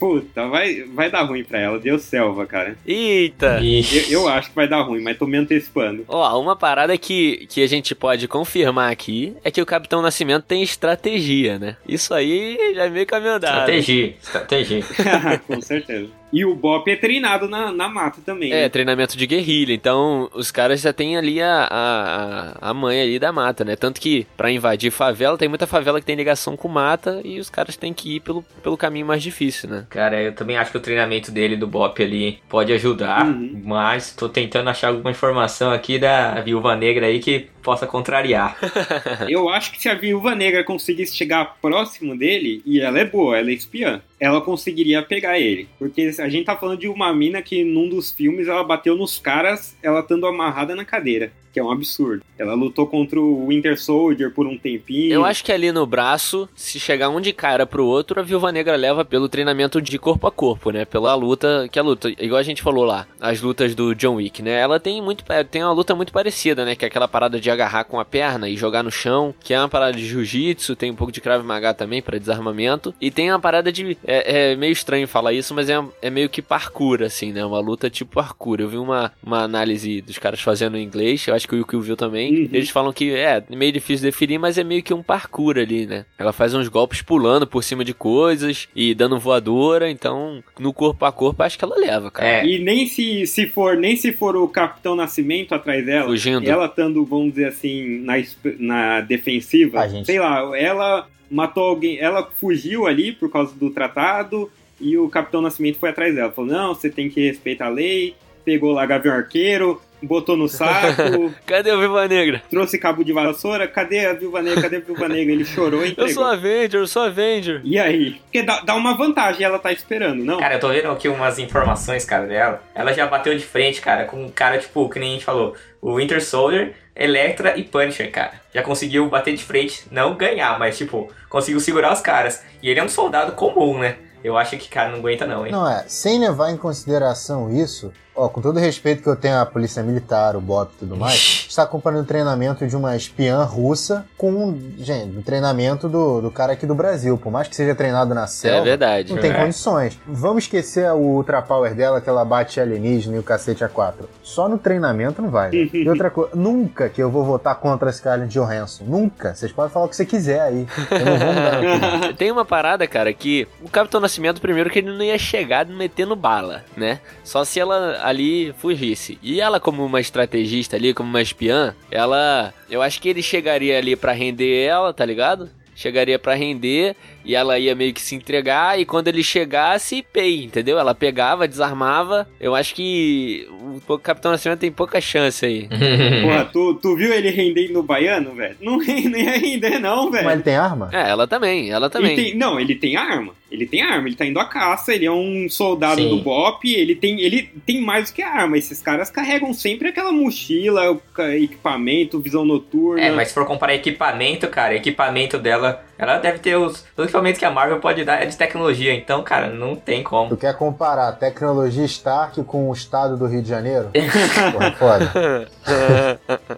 [0.05, 1.79] Puta, vai, vai dar ruim pra ela.
[1.79, 2.77] Deu selva, cara.
[2.87, 3.59] Eita!
[3.63, 6.05] Eu, eu acho que vai dar ruim, mas tô me antecipando.
[6.07, 10.45] Ó, uma parada que, que a gente pode confirmar aqui é que o Capitão Nascimento
[10.45, 11.79] tem estratégia, né?
[11.88, 13.71] Isso aí já é meio caminho andado.
[13.71, 14.85] Estratégia, estratégia.
[15.49, 16.11] Com certeza.
[16.35, 18.53] E o Bop é treinado na, na mata também.
[18.53, 18.68] É, né?
[18.68, 19.73] treinamento de guerrilha.
[19.73, 23.77] Então, os caras já têm ali a, a, a mãe ali da mata, né?
[23.77, 27.49] Tanto que, pra invadir favela, tem muita favela que tem ligação com mata e os
[27.49, 29.87] caras têm que ir pelo, pelo caminho mais difícil, né?
[29.88, 33.62] Cara, eu também acho que o treinamento dele do Bop ali pode ajudar, Uhum.
[33.64, 38.57] mas tô tentando achar alguma informação aqui da Viúva Negra aí que possa contrariar.
[39.29, 43.38] Eu acho que se a viúva negra conseguisse chegar próximo dele, e ela é boa,
[43.38, 45.68] ela é espiã, ela conseguiria pegar ele.
[45.79, 49.18] Porque a gente tá falando de uma mina que num dos filmes ela bateu nos
[49.18, 51.33] caras, ela estando amarrada na cadeira.
[51.53, 52.24] Que é um absurdo.
[52.37, 55.12] Ela lutou contra o Winter Soldier por um tempinho.
[55.12, 58.50] Eu acho que ali no braço, se chegar um de cara pro outro, a Viúva
[58.50, 60.85] Negra leva pelo treinamento de corpo a corpo, né?
[60.85, 64.42] Pela luta, que a luta, igual a gente falou lá, as lutas do John Wick,
[64.42, 64.59] né?
[64.59, 66.74] Ela tem muito, tem uma luta muito parecida, né?
[66.74, 69.59] Que é aquela parada de agarrar com a perna e jogar no chão, que é
[69.61, 73.31] uma parada de jiu-jitsu, tem um pouco de Krav Maga também para desarmamento, e tem
[73.31, 77.03] uma parada de, é, é meio estranho falar isso, mas é, é meio que parkour,
[77.03, 77.45] assim, né?
[77.45, 78.61] Uma luta tipo parkour.
[78.61, 81.77] Eu vi uma, uma análise dos caras fazendo em inglês, eu acho que o Yuki
[81.79, 82.49] viu também, Uhum.
[82.53, 86.05] eles falam que é meio difícil definir, mas é meio que um parkour ali, né?
[86.19, 91.05] Ela faz uns golpes pulando por cima de coisas e dando voadora, então no corpo
[91.05, 92.29] a corpo acho que ela leva, cara.
[92.29, 96.49] É, E nem se, se for nem se for o Capitão Nascimento atrás dela, Fugindo.
[96.49, 98.14] ela estando, vamos dizer assim, na,
[98.59, 104.51] na defensiva, gente- sei lá, ela matou alguém, ela fugiu ali por causa do tratado
[104.81, 108.15] e o Capitão Nascimento foi atrás dela, falou: "Não, você tem que respeitar a lei".
[108.45, 112.43] Pegou lá Gavião Arqueiro, botou no saco, Cadê o Viúva Negra?
[112.51, 114.62] trouxe cabo de vassoura, cadê a Viúva Negra?
[114.62, 115.33] Cadê a Viúva Negra?
[115.33, 116.14] Ele chorou e Eu entregou.
[116.14, 117.61] sou Avenger, eu sou Avenger.
[117.64, 118.21] E aí?
[118.25, 120.38] Porque dá, dá uma vantagem, ela tá esperando, não?
[120.38, 122.62] Cara, eu tô vendo aqui umas informações, cara, dela.
[122.75, 125.55] Ela já bateu de frente, cara, com um cara, tipo, que nem a gente falou,
[125.81, 128.33] o Winter Soldier, Electra e Punisher, cara.
[128.55, 132.43] Já conseguiu bater de frente, não ganhar, mas, tipo, conseguiu segurar os caras.
[132.62, 133.97] E ele é um soldado comum, né?
[134.23, 135.53] Eu acho que, cara, não aguenta não, hein?
[135.53, 139.38] Não é, sem levar em consideração isso, ó, com todo o respeito que eu tenho
[139.38, 143.42] à polícia militar, o BOP e tudo mais, está acompanhando o treinamento de uma espiã
[143.44, 147.16] russa com, gente, o treinamento do, do cara aqui do Brasil.
[147.18, 149.12] Por mais que seja treinado na selva, É verdade.
[149.12, 149.35] não tem É.
[149.35, 149.98] condições.
[150.07, 154.09] Vamos esquecer o Ultra Power dela, que ela bate alienígena e o cacete a quatro.
[154.22, 155.50] Só no treinamento não vai.
[155.50, 155.68] né?
[155.72, 158.85] e outra coisa, nunca que eu vou votar contra a Scarlett Johansson.
[158.85, 159.35] Nunca.
[159.35, 160.66] Vocês podem falar o que você quiser aí.
[160.90, 162.14] Eu não vou mudar.
[162.16, 166.14] Tem uma parada, cara, que o Capitão Nascimento, primeiro, que ele não ia chegar metendo
[166.16, 167.00] bala, né?
[167.22, 169.19] Só se ela ali fugisse.
[169.23, 172.53] E ela, como uma estrategista ali, como uma espiã, ela.
[172.69, 175.51] Eu acho que ele chegaria ali pra render ela, tá ligado?
[175.75, 178.79] Chegaria pra render e ela ia meio que se entregar.
[178.79, 180.79] E quando ele chegasse, pei, entendeu?
[180.79, 182.29] Ela pegava, desarmava.
[182.41, 183.49] Eu acho que
[183.89, 185.69] o Capitão Nascimento tem pouca chance aí.
[186.23, 188.57] Porra, tu, tu viu ele rendendo no baiano, velho?
[188.61, 188.85] Não, não
[189.19, 190.43] ia render, não, Mas ele velho.
[190.43, 190.91] tem arma?
[190.93, 192.17] É, ela também, ela Ele também.
[192.17, 193.33] tem- não, ele tem arma.
[193.51, 196.09] Ele tem arma, ele tá indo à caça, ele é um soldado Sim.
[196.09, 198.59] do BOP, ele tem, ele tem mais do que arma.
[198.59, 200.99] Esses caras carregam sempre aquela mochila,
[201.37, 203.01] equipamento, visão noturna.
[203.01, 207.38] É, mas se for comparar equipamento, cara, equipamento dela, ela deve ter os, os equipamentos
[207.38, 210.37] que a Marvel pode dar é de tecnologia, então, cara, não tem Tu como.
[210.37, 213.90] quer comparar a tecnologia Stark com o estado do Rio de Janeiro?
[214.52, 215.48] Porra, foda.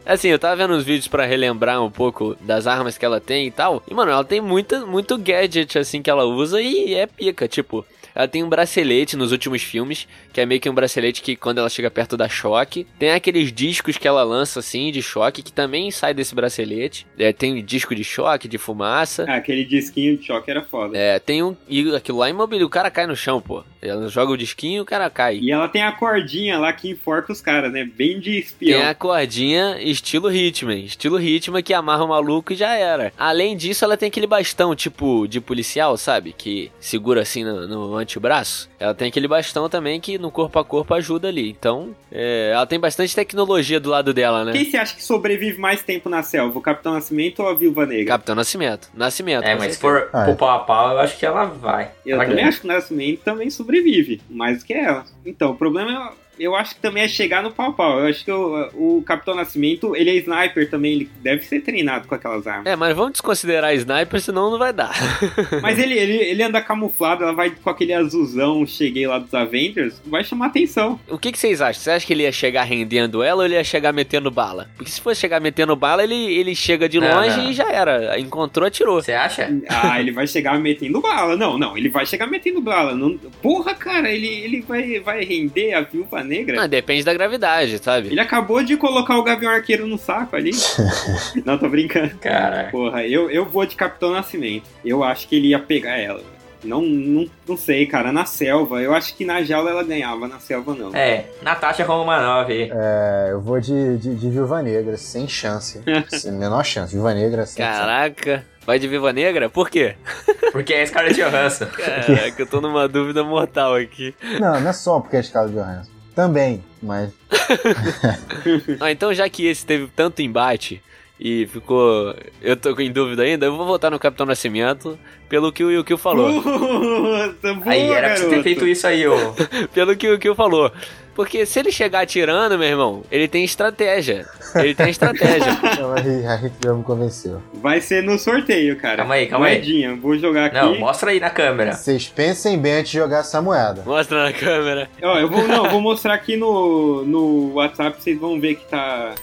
[0.04, 3.46] assim, eu tava vendo uns vídeos pra relembrar um pouco das armas que ela tem
[3.46, 3.82] e tal.
[3.88, 7.48] E, mano, ela tem muita, muito gadget, assim, que ela usa e é pica.
[7.48, 11.36] Tipo, ela tem um bracelete nos últimos filmes, que é meio que um bracelete que
[11.36, 12.86] quando ela chega perto dá choque.
[12.98, 17.06] Tem aqueles discos que ela lança, assim, de choque, que também sai desse bracelete.
[17.18, 19.25] É, tem disco de choque, de fumaça.
[19.26, 20.96] Ah, aquele disquinho de choque era foda.
[20.96, 21.56] É, tem um.
[21.68, 23.64] E aquilo lá é imobiliza, o cara cai no chão, pô.
[23.80, 25.38] Ela joga o disquinho e o cara cai.
[25.40, 27.84] E ela tem a cordinha lá que enforca os caras, né?
[27.84, 28.80] Bem de espião.
[28.80, 30.84] Tem a cordinha estilo Hitman.
[30.84, 33.12] Estilo Hitman que amarra o maluco e já era.
[33.16, 36.32] Além disso, ela tem aquele bastão tipo de policial, sabe?
[36.36, 38.68] Que segura assim no, no antebraço.
[38.78, 41.48] Ela tem aquele bastão também que no corpo a corpo ajuda ali.
[41.50, 44.52] Então, é, ela tem bastante tecnologia do lado dela, né?
[44.52, 46.58] Quem você acha que sobrevive mais tempo na selva?
[46.58, 48.14] O Capitão Nascimento ou a Viúva Negra?
[48.14, 48.90] Capitão Nascimento.
[49.22, 49.44] Nascimento.
[49.44, 50.24] É, mas se for Ah, é.
[50.26, 51.90] pro pau a pau, eu acho que ela vai.
[52.04, 52.48] Eu Ela também ganha.
[52.48, 55.04] acho que o Nascimento também sobrevive, mais do que ela.
[55.24, 56.25] Então, o problema é.
[56.38, 58.00] Eu acho que também é chegar no pau-pau.
[58.00, 62.06] Eu acho que o, o Capitão Nascimento, ele é sniper também, ele deve ser treinado
[62.06, 62.66] com aquelas armas.
[62.66, 64.94] É, mas vamos desconsiderar sniper, senão não vai dar.
[65.62, 70.00] Mas ele, ele, ele anda camuflado, ela vai com aquele azulzão, cheguei lá dos Avengers,
[70.04, 70.98] vai chamar atenção.
[71.08, 71.82] O que, que vocês acham?
[71.82, 74.68] Você acha que ele ia chegar rendendo ela ou ele ia chegar metendo bala?
[74.76, 77.50] Porque se fosse chegar metendo bala, ele, ele chega de Não, longe não.
[77.50, 78.18] e já era.
[78.18, 79.00] Encontrou, atirou.
[79.00, 79.48] Você acha?
[79.68, 81.36] Ah, ele vai chegar metendo bala.
[81.36, 82.94] Não, não, ele vai chegar metendo bala.
[82.94, 83.16] Não...
[83.42, 86.62] Porra, cara, ele, ele vai, vai render a viúva negra?
[86.62, 88.08] Ah, depende da gravidade, sabe?
[88.08, 90.50] Ele acabou de colocar o Gavião Arqueiro no saco ali.
[91.44, 92.16] não, tô brincando.
[92.18, 92.68] Cara.
[92.70, 94.68] Porra, eu, eu vou de Capitão Nascimento.
[94.84, 96.22] Eu acho que ele ia pegar ela.
[96.64, 98.12] Não, não, não sei, cara.
[98.12, 100.94] Na selva, eu acho que na jaula ela ganhava, na selva não.
[100.94, 102.50] É, Natasha Romanoff.
[102.50, 102.70] aí.
[102.72, 105.80] É, eu vou de, de, de Viúva Negra, sem chance.
[106.08, 106.92] sem menor chance.
[106.92, 107.78] Viúva Negra, sem chance.
[107.78, 108.44] Caraca.
[108.66, 109.48] Vai de Viva Negra?
[109.48, 109.94] Por quê?
[110.50, 111.66] Porque é Scarlett Johansson.
[111.66, 114.12] Caraca, eu tô numa dúvida mortal aqui.
[114.40, 115.90] Não, não é só porque é Scarlett Johansson.
[116.16, 117.12] Também, mas
[118.80, 120.82] Ah, então já que esse teve tanto embate
[121.20, 122.14] e ficou.
[122.42, 124.98] Eu tô em dúvida ainda, eu vou votar no Capitão Nascimento
[125.28, 126.42] pelo que o Yukio falou.
[126.42, 128.42] Puta, boa, Aí, era pra você ter garoto.
[128.42, 129.16] feito isso aí, ô.
[129.74, 130.72] pelo que o Yukio falou.
[131.16, 134.26] Porque se ele chegar atirando, meu irmão, ele tem estratégia.
[134.54, 135.58] Ele tem estratégia.
[135.80, 137.42] não, a Ri- a Rick já me convenceu.
[137.54, 138.98] Vai ser no sorteio, cara.
[138.98, 139.54] Calma aí, calma aí.
[139.54, 140.56] Moedinha, vou jogar aqui.
[140.56, 141.72] Não, mostra aí na câmera.
[141.72, 143.82] Vocês pensem bem antes de jogar essa moeda.
[143.86, 144.90] Mostra na câmera.
[145.02, 149.14] Ó, eu vou, não, vou mostrar aqui no, no WhatsApp, vocês vão ver que tá.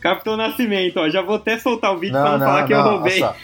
[0.00, 1.08] Capitão Nascimento, ó.
[1.08, 2.90] Já vou até soltar o vídeo pra Não, não, não, falar que eu não.
[2.96, 3.22] roubei.
[3.22, 3.36] olha só.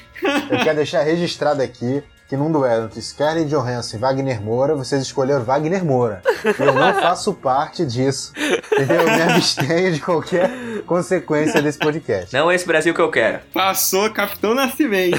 [0.50, 5.00] Eu quero deixar registrado aqui que num duelo entre Scarlett Johansson e Wagner Moura, vocês
[5.00, 6.20] escolheram Wagner Moura.
[6.58, 8.34] Eu não faço parte disso.
[8.70, 9.00] Entendeu?
[9.00, 10.50] Eu me abstenho de qualquer
[10.84, 12.34] consequência desse podcast.
[12.34, 13.40] Não esse Brasil que eu quero.
[13.54, 15.18] Passou Capitão Nascimento.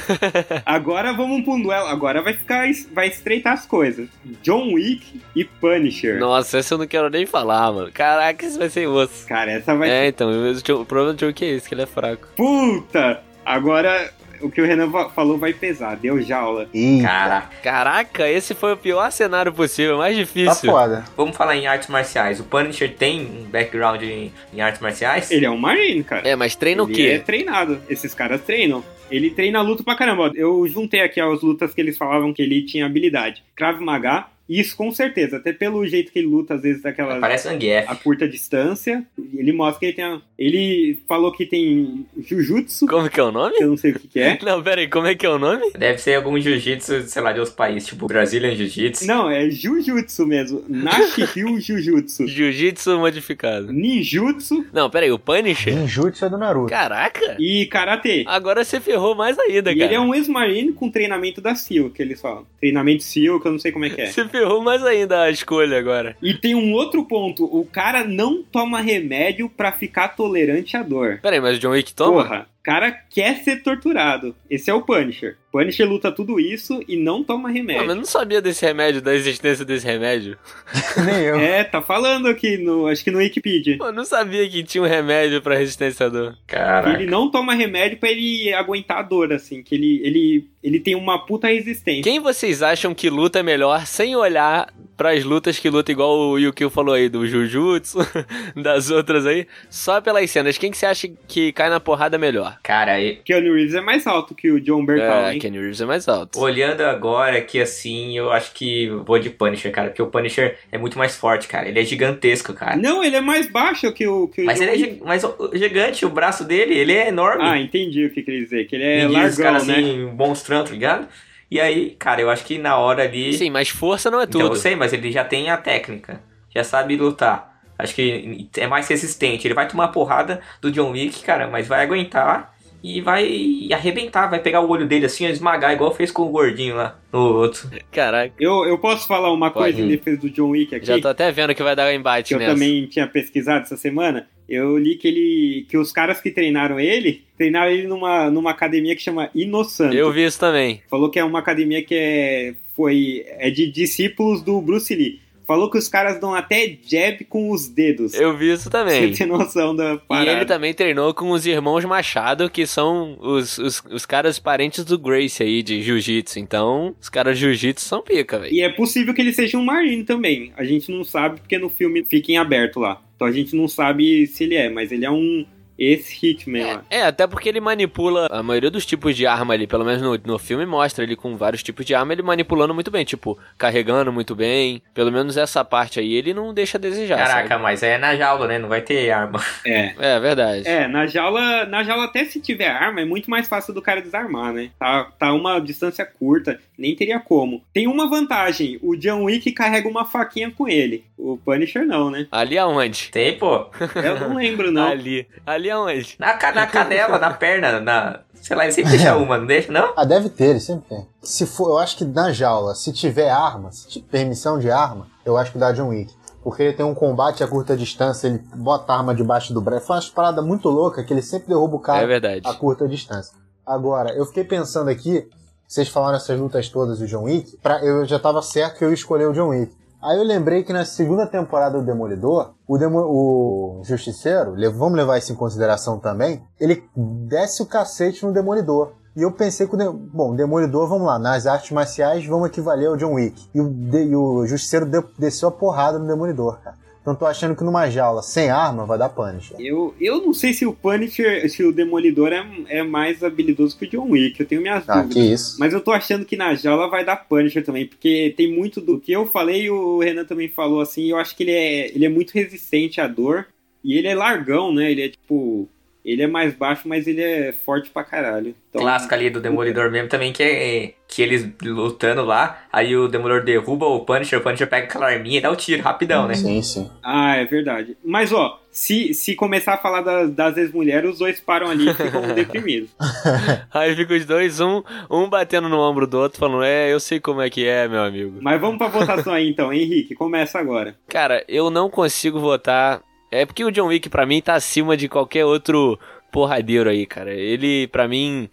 [0.63, 1.87] Agora vamos pra um duelo.
[1.87, 2.67] Agora vai ficar.
[2.93, 4.07] Vai estreitar as coisas.
[4.43, 6.19] John Wick e Punisher.
[6.19, 7.91] Nossa, essa eu não quero nem falar, mano.
[7.91, 9.25] Caraca, isso vai ser osso.
[9.27, 12.27] Cara, essa vai É, então, o problema do Joe é esse, que ele é fraco.
[12.35, 13.21] Puta!
[13.43, 15.95] Agora o que o Renan falou vai pesar.
[15.95, 16.67] Deu jaula.
[17.01, 20.71] Cara, Caraca, esse foi o pior cenário possível, mais tá difícil.
[20.71, 21.05] foda.
[21.15, 22.39] vamos falar em artes marciais.
[22.39, 25.29] O Punisher tem um background em, em artes marciais?
[25.31, 26.27] Ele é um Marine, cara.
[26.27, 27.07] É, mas treina o Ele quê?
[27.13, 27.79] é treinado.
[27.89, 28.83] Esses caras treinam.
[29.11, 30.31] Ele treina luta pra caramba.
[30.35, 33.43] Eu juntei aqui as lutas que eles falavam que ele tinha habilidade.
[33.55, 35.37] Krav Maga, Isso, com certeza.
[35.37, 37.19] Até pelo jeito que ele luta, às vezes, daquela.
[37.19, 37.85] Parece Zangief.
[37.87, 39.05] A curta distância.
[39.33, 40.05] Ele mostra que ele tem.
[40.05, 40.21] A...
[40.37, 42.87] Ele falou que tem Jujutsu.
[42.87, 43.55] Como que é o nome?
[43.57, 44.39] Que eu não sei o que, que é.
[44.43, 45.71] Não, pera aí, como é que é o nome?
[45.77, 49.05] Deve ser algum jiu-jitsu, sei lá, de outros países, tipo Brazilian Jiu-Jitsu.
[49.05, 50.63] Não, é Jujutsu mesmo.
[50.67, 52.25] Nashihyu Jujutsu.
[52.27, 53.71] Jiu-Jitsu modificado.
[53.71, 54.65] Ninjutsu.
[54.73, 55.75] Não, pera aí, o Punisher?
[55.75, 56.69] Ninjutsu é do Naruto.
[56.69, 57.35] Caraca!
[57.39, 58.23] E Karate.
[58.27, 59.85] Agora você ferrou mais ainda, E cara.
[59.85, 62.45] ele é um ex-marine com treinamento da SEAL, que eles falam.
[62.59, 64.05] Treinamento SEAL, que eu não sei como é que é.
[64.07, 66.15] Você ferrou mais ainda a escolha agora.
[66.21, 67.45] E tem um outro ponto.
[67.45, 71.19] O cara não toma remédio pra ficar tolerante à dor.
[71.21, 72.23] Pera aí, mas o John Wick toma?
[72.23, 74.35] Porra, cara quer ser torturado.
[74.49, 75.37] Esse é o Punisher.
[75.51, 77.81] Punisher luta tudo isso e não toma remédio.
[77.81, 80.37] mas eu não sabia desse remédio, da existência desse remédio.
[81.03, 81.35] Nem eu.
[81.37, 82.87] É, tá falando aqui no.
[82.87, 83.77] Acho que no Wikipedia.
[83.79, 86.37] Eu não sabia que tinha um remédio pra resistência à dor.
[86.45, 87.01] Caraca.
[87.01, 89.63] ele não toma remédio pra ele aguentar a dor, assim.
[89.63, 92.03] Que ele, ele, ele tem uma puta resistência.
[92.03, 96.69] Quem vocês acham que luta melhor sem olhar pras lutas que luta igual o Yukio
[96.69, 97.99] falou aí, do Jujutsu,
[98.61, 100.57] das outras aí, só pelas cenas?
[100.57, 102.57] Quem que você acha que cai na porrada melhor?
[102.61, 105.39] Cara, e- Keanu Reeves é mais alto que o John Bertal, É, hein?
[105.39, 106.37] Kenny Reeves é mais alto.
[106.39, 109.87] olhando agora aqui assim, eu acho que vou de Punisher, cara.
[109.87, 111.69] Porque o Punisher é muito mais forte, cara.
[111.69, 112.75] Ele é gigantesco, cara.
[112.75, 115.23] Não, ele é mais baixo que o, que o Mas John ele é gi- mas
[115.23, 117.43] o- gigante, o braço dele, ele é enorme.
[117.43, 118.65] Ah, entendi o que queria dizer.
[118.67, 119.75] Que ele é os largão, né?
[119.75, 121.07] assim, monstrão, tá ligado?
[121.51, 123.33] E aí, cara, eu acho que na hora ali.
[123.33, 124.51] Sim, mas força não é Então, tudo.
[124.53, 126.21] eu sei, mas ele já tem a técnica.
[126.53, 127.59] Já sabe lutar.
[127.77, 129.47] Acho que é mais resistente.
[129.47, 134.27] Ele vai tomar porrada do John Wick, cara, mas vai aguentar e vai arrebentar.
[134.27, 137.69] Vai pegar o olho dele assim, esmagar, igual fez com o gordinho lá no outro.
[137.91, 139.73] Caraca, Eu, eu posso falar uma Pode.
[139.75, 140.85] coisa em defesa do John Wick aqui?
[140.85, 142.53] já tô até vendo que vai dar um embate que eu nessa.
[142.53, 144.27] também tinha pesquisado essa semana.
[144.49, 145.65] Eu li que ele.
[145.69, 149.95] que os caras que treinaram ele, treinaram ele numa, numa academia que chama Inosanto.
[149.95, 150.81] Eu vi isso também.
[150.89, 155.19] Falou que é uma academia que é, foi, é de discípulos do Bruce Lee.
[155.45, 158.13] Falou que os caras dão até jab com os dedos.
[158.13, 159.11] Eu vi isso também.
[159.11, 160.31] Você tem noção da E parada.
[160.31, 164.95] ele também treinou com os irmãos Machado, que são os, os, os caras parentes do
[164.99, 166.37] Grace aí, de jiu-jitsu.
[166.37, 168.53] Então, os caras jiu-jitsu são pica, velho.
[168.53, 170.51] E é possível que ele seja um Marine também.
[170.55, 173.01] A gente não sabe porque no filme fica em aberto lá.
[173.19, 175.45] Então a gente não sabe se ele é, mas ele é um
[175.79, 176.83] ex-Hitman lá.
[176.89, 180.17] É, até porque ele manipula a maioria dos tipos de arma ali, pelo menos no,
[180.17, 184.11] no filme mostra ele com vários tipos de arma, ele manipulando muito bem, tipo, carregando
[184.11, 184.81] muito bem.
[184.93, 187.17] Pelo menos essa parte aí ele não deixa a desejar.
[187.17, 187.63] Caraca, sabe?
[187.63, 188.59] mas é na jaula, né?
[188.59, 189.39] Não vai ter arma.
[189.65, 189.93] É.
[189.99, 190.67] É verdade.
[190.67, 194.01] É, na jaula, na jaula até se tiver arma, é muito mais fácil do cara
[194.01, 194.71] desarmar, né?
[194.79, 197.61] Tá, tá uma distância curta, nem teria como.
[197.73, 201.05] Tem uma vantagem, o John Wick carrega uma faquinha com ele.
[201.17, 202.27] O Punisher não, né?
[202.31, 203.09] Ali aonde?
[203.11, 203.67] Tem, pô.
[203.95, 204.87] Eu não lembro, não.
[204.89, 205.27] Ali.
[205.45, 206.15] Ali aonde?
[206.19, 208.19] Na, ca- na canela, na perna, na.
[208.35, 209.93] Sei lá, ele sempre deixa uma, não deixa, não?
[209.97, 211.07] Ah, deve ter, ele sempre tem.
[211.21, 215.07] Se for, eu acho que na jaula, se tiver arma, se tiver permissão de arma,
[215.25, 216.13] eu acho que dá John Wick.
[216.41, 219.87] Porque ele tem um combate a curta distância, ele bota a arma debaixo do braço.
[219.87, 222.41] Foi uma parada muito louca que ele sempre derruba o cara É verdade.
[222.45, 223.33] a curta distância.
[223.65, 225.27] Agora, eu fiquei pensando aqui,
[225.67, 228.89] vocês falaram essas lutas todas do John Wick, pra, eu já tava certo que eu
[228.89, 229.75] ia escolher o John Wick.
[230.01, 235.17] Aí eu lembrei que na segunda temporada do Demolidor, o, Demo, o Justiceiro, vamos levar
[235.17, 238.93] isso em consideração também, ele desce o cacete no Demolidor.
[239.13, 242.95] E eu pensei que o, bom, Demolidor, vamos lá, nas artes marciais vamos equivaler ao
[242.95, 243.49] John Wick.
[243.53, 246.77] E o, de, e o Justiceiro de, desceu a porrada no Demolidor, cara.
[247.01, 249.55] Então tô achando que numa jaula sem arma vai dar Punisher.
[249.59, 253.85] Eu, eu não sei se o Punisher, se o Demolidor é, é mais habilidoso que
[253.85, 254.39] o John Wick.
[254.39, 255.13] Eu tenho minhas Ah, dúvidas.
[255.13, 255.55] que isso.
[255.59, 258.99] Mas eu tô achando que na jaula vai dar Punisher também, porque tem muito do
[258.99, 261.09] que eu falei e o Renan também falou assim.
[261.09, 263.47] Eu acho que ele é, ele é muito resistente à dor
[263.83, 264.91] e ele é largão, né?
[264.91, 265.67] Ele é tipo.
[266.09, 268.55] Ele é mais baixo, mas ele é forte pra caralho.
[268.69, 273.07] Então, Clássica ali do Demolidor mesmo também, que é que eles lutando lá, aí o
[273.07, 276.35] Demolidor derruba o Punisher, o Punisher pega aquela arminha e dá o tiro rapidão, né?
[276.35, 276.89] Sim, sim.
[277.03, 277.97] Ah, é verdade.
[278.05, 281.93] Mas ó, se, se começar a falar das, das ex-mulheres, os dois param ali e
[281.95, 282.91] ficam deprimidos.
[283.73, 287.19] Aí fica os dois, um, um batendo no ombro do outro, falando, é, eu sei
[287.19, 288.37] como é que é, meu amigo.
[288.39, 290.95] Mas vamos pra votação aí então, Henrique, começa agora.
[291.07, 293.01] Cara, eu não consigo votar.
[293.31, 295.99] É porque o John Wick, pra mim, tá acima de qualquer outro
[296.31, 297.31] porradeiro aí, cara.
[297.33, 298.49] Ele, pra mim,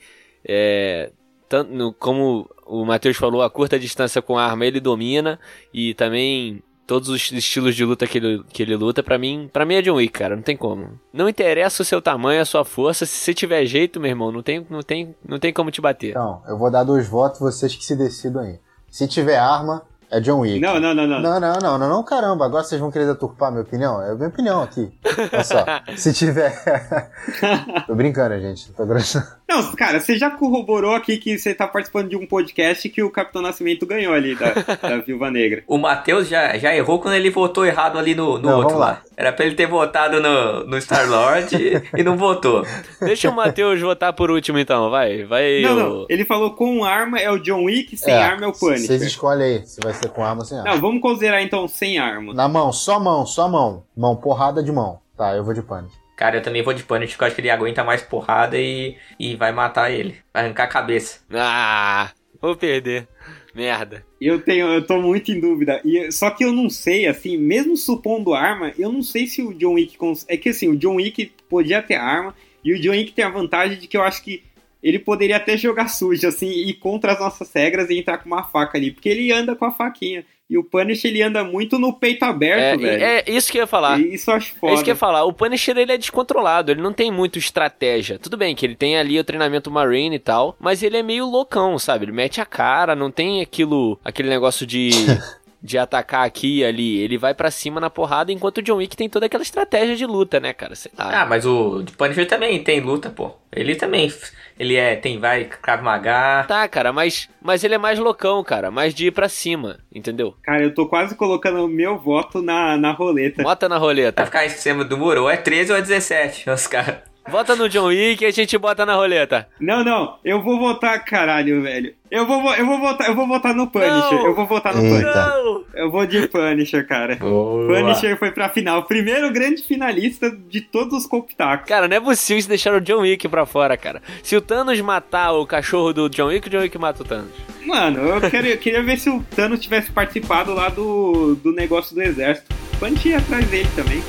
[0.46, 1.10] é.
[1.48, 5.38] Tanto, como o Matheus falou, a curta distância com a arma ele domina.
[5.72, 9.64] E também todos os estilos de luta que ele, que ele luta, pra mim, pra
[9.64, 10.36] mim é John Wick, cara.
[10.36, 10.98] Não tem como.
[11.12, 13.06] Não interessa o seu tamanho, a sua força.
[13.06, 16.10] Se você tiver jeito, meu irmão, não tem, não tem, não tem como te bater.
[16.10, 18.58] Então, eu vou dar dois votos, vocês que se decidam aí.
[18.90, 20.60] Se tiver arma, é John Wick.
[20.60, 21.20] Não, não, não, não.
[21.20, 22.44] Não, não, não, não, não, caramba.
[22.44, 24.02] Agora vocês vão querer deturpar minha opinião?
[24.02, 24.92] É a minha opinião aqui.
[25.32, 25.64] Olha só.
[25.96, 26.52] se tiver.
[27.86, 28.72] Tô brincando, gente.
[28.72, 29.22] Tô grosso.
[29.48, 33.10] Não, cara, você já corroborou aqui que você tá participando de um podcast que o
[33.10, 34.52] Capitão Nascimento ganhou ali da,
[34.88, 35.62] da Viúva Negra.
[35.68, 38.80] O Matheus já, já errou quando ele votou errado ali no, no Não, outro vamos
[38.80, 38.86] lá.
[38.86, 39.02] lá.
[39.16, 42.66] Era pra ele ter votado no, no Star-Lord e, e não votou.
[43.00, 45.24] Deixa o Matheus votar por último então, vai.
[45.24, 46.06] Vai Não, o- não.
[46.10, 49.06] Ele falou com arma é o John Wick, sem É, arma é o Vocês Punisher.
[49.06, 50.70] escolhem aí se vai ser com arma ou sem arma.
[50.72, 52.34] Não, vamos considerar então sem arma.
[52.34, 53.84] Na mão, só mão, só mão.
[53.96, 54.98] Mão, porrada de mão.
[55.16, 56.04] Tá, eu vou de Punisher.
[56.16, 58.96] Cara, eu também vou de Punisher porque eu acho que ele aguenta mais porrada e,
[59.20, 60.16] e vai matar ele.
[60.32, 61.20] Vai arrancar a cabeça.
[61.30, 63.06] Ah, vou perder.
[63.54, 64.04] Merda.
[64.20, 65.80] Eu tenho, eu tô muito em dúvida.
[65.84, 69.52] E, só que eu não sei, assim, mesmo supondo arma, eu não sei se o
[69.52, 69.98] John Wick.
[69.98, 70.24] Cons...
[70.28, 73.30] É que assim, o John Wick podia ter arma, e o John Wick tem a
[73.30, 74.42] vantagem de que eu acho que
[74.82, 78.44] ele poderia até jogar sujo, assim, e contra as nossas regras e entrar com uma
[78.44, 78.90] faca ali.
[78.90, 80.24] Porque ele anda com a faquinha.
[80.48, 83.02] E o Punisher, ele anda muito no peito aberto, É, velho.
[83.04, 83.98] é isso que eu ia falar.
[84.00, 84.74] E isso eu acho É foda.
[84.74, 85.24] isso que eu ia falar.
[85.24, 88.16] O Punisher ele é descontrolado, ele não tem muito estratégia.
[88.18, 91.26] Tudo bem que ele tem ali o treinamento Marine e tal, mas ele é meio
[91.26, 92.04] loucão, sabe?
[92.04, 94.90] Ele mete a cara, não tem aquilo, aquele negócio de
[95.66, 96.98] de atacar aqui e ali.
[97.00, 100.06] Ele vai pra cima na porrada, enquanto o John Wick tem toda aquela estratégia de
[100.06, 100.74] luta, né, cara?
[100.76, 101.22] Sei lá.
[101.22, 103.32] Ah, mas o de Punisher também tem luta, pô.
[103.52, 104.12] Ele também.
[104.58, 104.94] Ele é.
[104.96, 106.44] Tem vai, Krav Maga.
[106.46, 108.70] Tá, cara, mas, mas ele é mais loucão, cara.
[108.70, 110.34] Mais de ir pra cima, entendeu?
[110.42, 113.42] Cara, eu tô quase colocando o meu voto na, na roleta.
[113.42, 114.24] Bota na Vai roleta.
[114.24, 116.98] ficar em cima do muro, ou é 13 ou é 17, os caras.
[117.28, 119.48] Vota no John Wick e a gente bota na roleta.
[119.60, 121.92] Não, não, eu vou votar, caralho, velho.
[122.08, 123.90] Eu vou, vo- eu vou votar, eu vou votar no Punisher.
[124.12, 124.26] Não.
[124.26, 124.94] Eu vou votar no Eita.
[124.96, 125.26] Punisher.
[125.26, 125.64] Não!
[125.74, 127.16] Eu vou de Punisher, cara.
[127.16, 128.84] Punisher foi pra final.
[128.84, 131.68] Primeiro grande finalista de todos os Coptacos.
[131.68, 134.00] Cara, não é possível se deixar o John Wick pra fora, cara.
[134.22, 137.32] Se o Thanos matar o cachorro do John Wick, o John Wick mata o Thanos.
[137.64, 141.92] Mano, eu, quero- eu queria ver se o Thanos tivesse participado lá do, do negócio
[141.94, 142.54] do exército.
[142.78, 144.00] Punisher ia atrás dele também.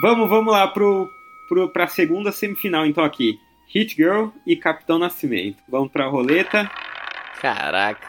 [0.00, 1.10] Vamos, vamos lá pro,
[1.48, 3.40] pro, pra segunda semifinal, então, aqui.
[3.66, 5.58] Hit Girl e Capitão Nascimento.
[5.68, 6.70] Vamos pra roleta.
[7.40, 8.06] Caraca.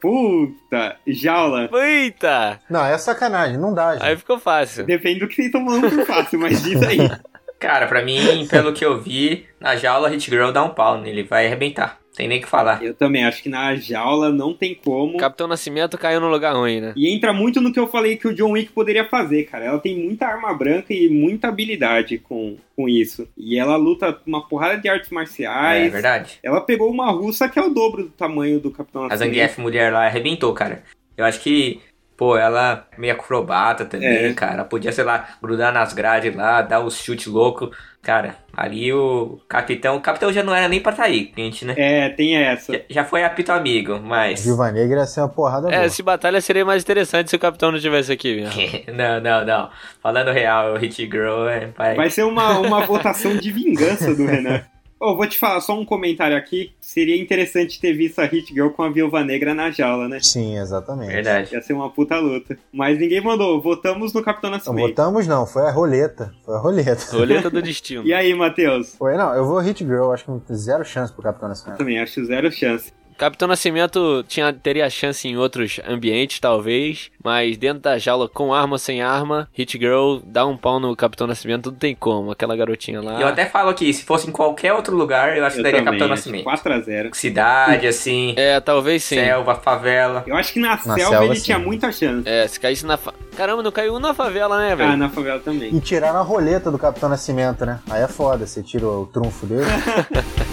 [0.00, 1.68] Puta, jaula.
[1.74, 2.58] Eita!
[2.70, 4.04] Não, é sacanagem, não dá, gente.
[4.04, 4.86] Aí ficou fácil.
[4.86, 6.98] Depende do que vocês estão falando por fácil, mas diz aí.
[7.60, 11.24] Cara, pra mim, pelo que eu vi, na jaula Hit Girl dá um pau nele,
[11.24, 11.99] vai arrebentar.
[12.20, 12.84] Tem nem o que falar.
[12.84, 15.16] Eu também acho que na jaula não tem como.
[15.16, 16.92] Capitão Nascimento caiu no lugar ruim, né?
[16.94, 19.64] E entra muito no que eu falei que o John Wick poderia fazer, cara.
[19.64, 23.26] Ela tem muita arma branca e muita habilidade com, com isso.
[23.38, 25.86] E ela luta uma porrada de artes marciais.
[25.86, 26.38] É verdade.
[26.42, 29.34] Ela pegou uma russa que é o dobro do tamanho do Capitão A Nascimento.
[29.34, 30.82] Zangief mulher lá arrebentou, cara.
[31.16, 31.80] Eu acho que,
[32.20, 34.34] pô, ela meio acrobata também, É.
[34.34, 34.62] cara.
[34.62, 37.70] Podia, sei lá, grudar nas grades lá, dar uns chutes loucos.
[38.02, 39.96] Cara, ali o capitão.
[39.96, 41.74] O capitão já não era nem pra estar aí, gente, né?
[41.78, 42.74] É, tem essa.
[42.74, 44.44] Já, já foi apito amigo, mas.
[44.44, 45.84] Viúva Negra ia ser uma porrada É, boa.
[45.84, 48.44] essa batalha seria mais interessante se o capitão não tivesse aqui,
[48.94, 49.70] não, não, não.
[50.02, 51.68] Falando real, o Hit Girl é.
[51.74, 51.94] Vai...
[51.94, 54.60] Vai ser uma, uma votação de vingança do Renan.
[55.02, 56.72] Oh, vou te falar só um comentário aqui.
[56.78, 60.20] Seria interessante ter visto a Hit Girl com a Viúva Negra na jaula, né?
[60.20, 61.10] Sim, exatamente.
[61.10, 61.54] Verdade.
[61.54, 62.58] Ia ser uma puta luta.
[62.70, 63.62] Mas ninguém mandou.
[63.62, 64.88] Votamos no Capitão Não Nascimento.
[64.88, 66.34] votamos não, foi a roleta.
[66.44, 67.16] Foi a roleta.
[67.16, 68.04] Roleta do destino.
[68.06, 68.94] E aí, Matheus?
[68.96, 71.78] Foi, não, eu vou Hit Girl, acho que não tem zero chance pro Capitão Nascimento.
[71.78, 72.92] Também acho zero chance.
[73.20, 78.76] Capitão Nascimento tinha, teria chance em outros ambientes, talvez, mas dentro da jaula, com arma
[78.76, 82.30] ou sem arma, Hit Girl dá um pau no Capitão Nascimento, não tem como.
[82.30, 83.20] Aquela garotinha lá.
[83.20, 85.98] Eu até falo aqui, se fosse em qualquer outro lugar, eu acho que daria também,
[85.98, 86.46] Capitão Nascimento.
[86.46, 87.14] 4x0.
[87.14, 89.16] Cidade, assim, É, talvez sim.
[89.16, 90.24] selva, favela.
[90.26, 91.44] Eu acho que na, selva, selva, ele sim.
[91.44, 92.26] tinha muita chance.
[92.26, 92.96] É, se caísse na.
[92.96, 93.12] Fa...
[93.36, 94.92] Caramba, não caiu um na favela, né, velho?
[94.92, 95.76] Ah, na favela também.
[95.76, 97.80] E tiraram a roleta do Capitão Nascimento, né?
[97.90, 99.66] Aí é foda, você tira o trunfo dele.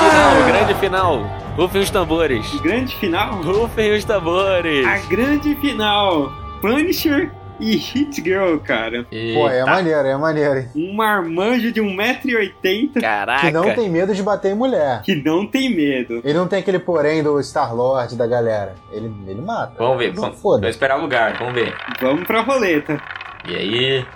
[0.00, 1.30] Final, grande final.
[1.56, 2.60] Rufem os tambores.
[2.60, 3.42] Grande final.
[3.42, 4.86] Rufem os tambores.
[4.86, 6.32] A grande final.
[6.60, 9.04] Punisher e Hit Girl, cara.
[9.04, 9.66] Pô, é Eita.
[9.66, 10.68] maneiro, é maneiro, hein?
[10.74, 13.46] Um marmanjo de 1,80m Caraca.
[13.46, 15.02] Que não tem medo de bater em mulher.
[15.02, 16.20] que não tem medo.
[16.24, 18.74] Ele não tem aquele porém do Star-Lord da galera.
[18.90, 19.74] Ele, ele mata.
[19.78, 20.62] Vamos ver, vamos, foda.
[20.62, 21.74] vamos esperar o lugar, vamos ver.
[22.00, 23.00] Vamos pra roleta.
[23.48, 24.06] E aí?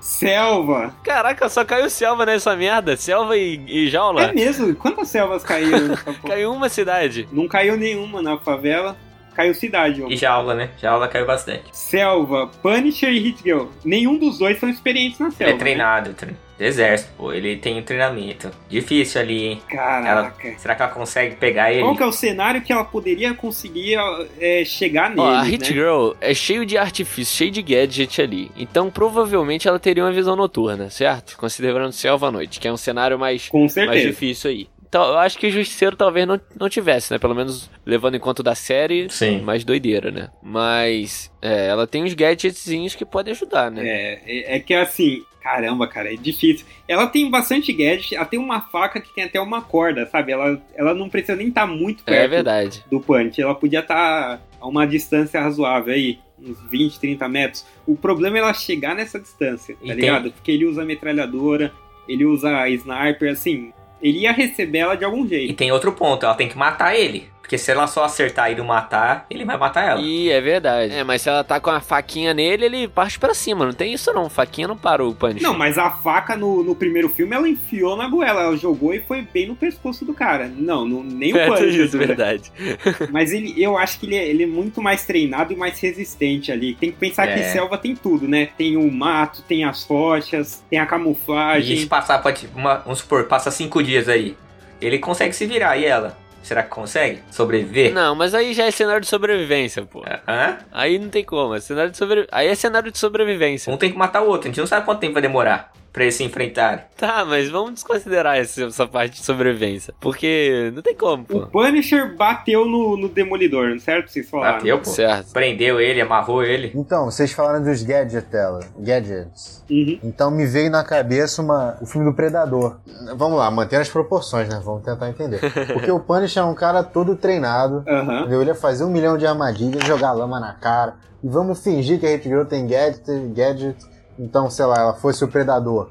[0.00, 0.94] Selva.
[1.04, 2.96] Caraca, só caiu selva nessa merda.
[2.96, 4.24] Selva e, e jaula.
[4.24, 4.74] É mesmo?
[4.74, 6.18] Quantas selvas caíram nessa porra?
[6.34, 7.28] Caiu uma cidade.
[7.30, 8.96] Não caiu nenhuma na favela.
[9.38, 10.08] Caiu cidade, ó.
[10.08, 10.68] E jaula, né?
[10.82, 11.62] Jaula caiu bastante.
[11.70, 13.66] Selva, Punisher e Hit Girl.
[13.84, 15.52] Nenhum dos dois são experientes na Ele selva.
[15.52, 16.32] é treinado, tre...
[16.58, 17.32] exército, pô.
[17.32, 18.50] Ele tem um treinamento.
[18.68, 19.62] Difícil ali, hein?
[19.70, 19.76] Né?
[19.78, 20.02] Ela...
[20.02, 20.58] Caraca.
[20.58, 21.82] Será que ela consegue pegar ele?
[21.82, 23.96] Qual que é o cenário que ela poderia conseguir
[24.40, 25.76] é, chegar nele, Ó, a Hit né?
[25.76, 28.50] Girl é cheio de artifício, cheio de gadget ali.
[28.56, 31.36] Então, provavelmente, ela teria uma visão noturna, certo?
[31.36, 34.68] Considerando selva à noite, que é um cenário mais, Com mais difícil aí.
[34.88, 37.18] Então, eu acho que o Justiceiro talvez não, não tivesse, né?
[37.18, 39.42] Pelo menos levando em conta da série, Sim.
[39.42, 40.30] mais doideira, né?
[40.42, 43.82] Mas é, ela tem uns gadgetzinhos que podem ajudar, né?
[43.86, 46.64] É, é, é que assim, caramba, cara, é difícil.
[46.88, 50.32] Ela tem bastante gadget, ela tem uma faca que tem até uma corda, sabe?
[50.32, 52.84] Ela, ela não precisa nem estar muito É, perto verdade.
[52.90, 53.40] do punch.
[53.40, 57.66] Ela podia estar a uma distância razoável aí, uns 20, 30 metros.
[57.86, 60.32] O problema é ela chegar nessa distância, tá E tem- ligado?
[60.32, 61.72] Porque ele usa metralhadora,
[62.08, 63.70] ele usa sniper, assim.
[64.02, 65.54] Ele ia receber ela de algum E jeito.
[65.54, 67.28] tem outro ponto, ela tem que matar ele.
[67.48, 70.00] Porque se ela só acertar e não matar, ele vai matar ela.
[70.02, 70.92] E é verdade.
[70.94, 73.64] É, mas se ela tá com a faquinha nele, ele parte pra cima.
[73.64, 74.28] Não tem isso não.
[74.28, 75.42] Faquinha não parou o Punisher.
[75.42, 79.00] Não, mas a faca no, no primeiro filme ela enfiou na goela, ela jogou e
[79.00, 80.46] foi bem no pescoço do cara.
[80.54, 81.86] Não, não nem o É, Punisher.
[81.86, 82.04] isso, né?
[82.06, 82.52] verdade.
[83.10, 86.52] Mas ele, eu acho que ele é, ele é muito mais treinado e mais resistente
[86.52, 86.74] ali.
[86.74, 87.44] Tem que pensar que É.
[87.44, 88.50] selva tem tudo, né?
[88.58, 91.86] Tem o mato, tem as rochas, tem a E se camuflagem.
[91.86, 94.36] passar, pode, uma, vamos supor, passa cinco dias aí.
[94.82, 96.14] Ele consegue se virar, e ela?
[96.48, 97.92] Será que consegue sobreviver?
[97.92, 100.02] Não, mas aí já é cenário de sobrevivência, pô.
[100.26, 100.56] Hã?
[100.72, 101.54] Aí não tem como.
[101.54, 102.26] É cenário de sobre...
[102.32, 103.70] Aí é cenário de sobrevivência.
[103.70, 106.04] Um tem que matar o outro, a gente não sabe quanto tempo vai demorar pra
[106.04, 106.84] eles se enfrentarem.
[106.96, 109.92] Tá, mas vamos desconsiderar essa parte de sobrevivência.
[110.00, 111.46] Porque não tem como, O pô.
[111.48, 114.08] Punisher bateu no, no Demolidor, não certo?
[114.08, 114.58] Vocês falaram.
[114.58, 114.84] Bateu, pô.
[114.90, 115.32] Certo.
[115.32, 116.70] Prendeu ele, amarrou ele.
[116.72, 118.60] Então, vocês falaram dos gadgets dela.
[118.78, 119.64] Gadgets.
[119.68, 119.98] Uhum.
[120.04, 122.76] Então me veio na cabeça uma, o filme do Predador.
[123.16, 124.60] Vamos lá, manter as proporções, né?
[124.64, 125.40] Vamos tentar entender.
[125.74, 127.82] Porque o Punisher é um cara todo treinado.
[127.88, 128.20] Aham.
[128.20, 128.40] entendeu?
[128.40, 130.94] Ele ia fazer um milhão de armadilhas, jogar lama na cara.
[131.24, 133.02] E vamos fingir que a Hit Girl tem gadget,
[133.34, 133.76] gadget.
[134.18, 135.90] Então, sei lá, ela fosse o Predador.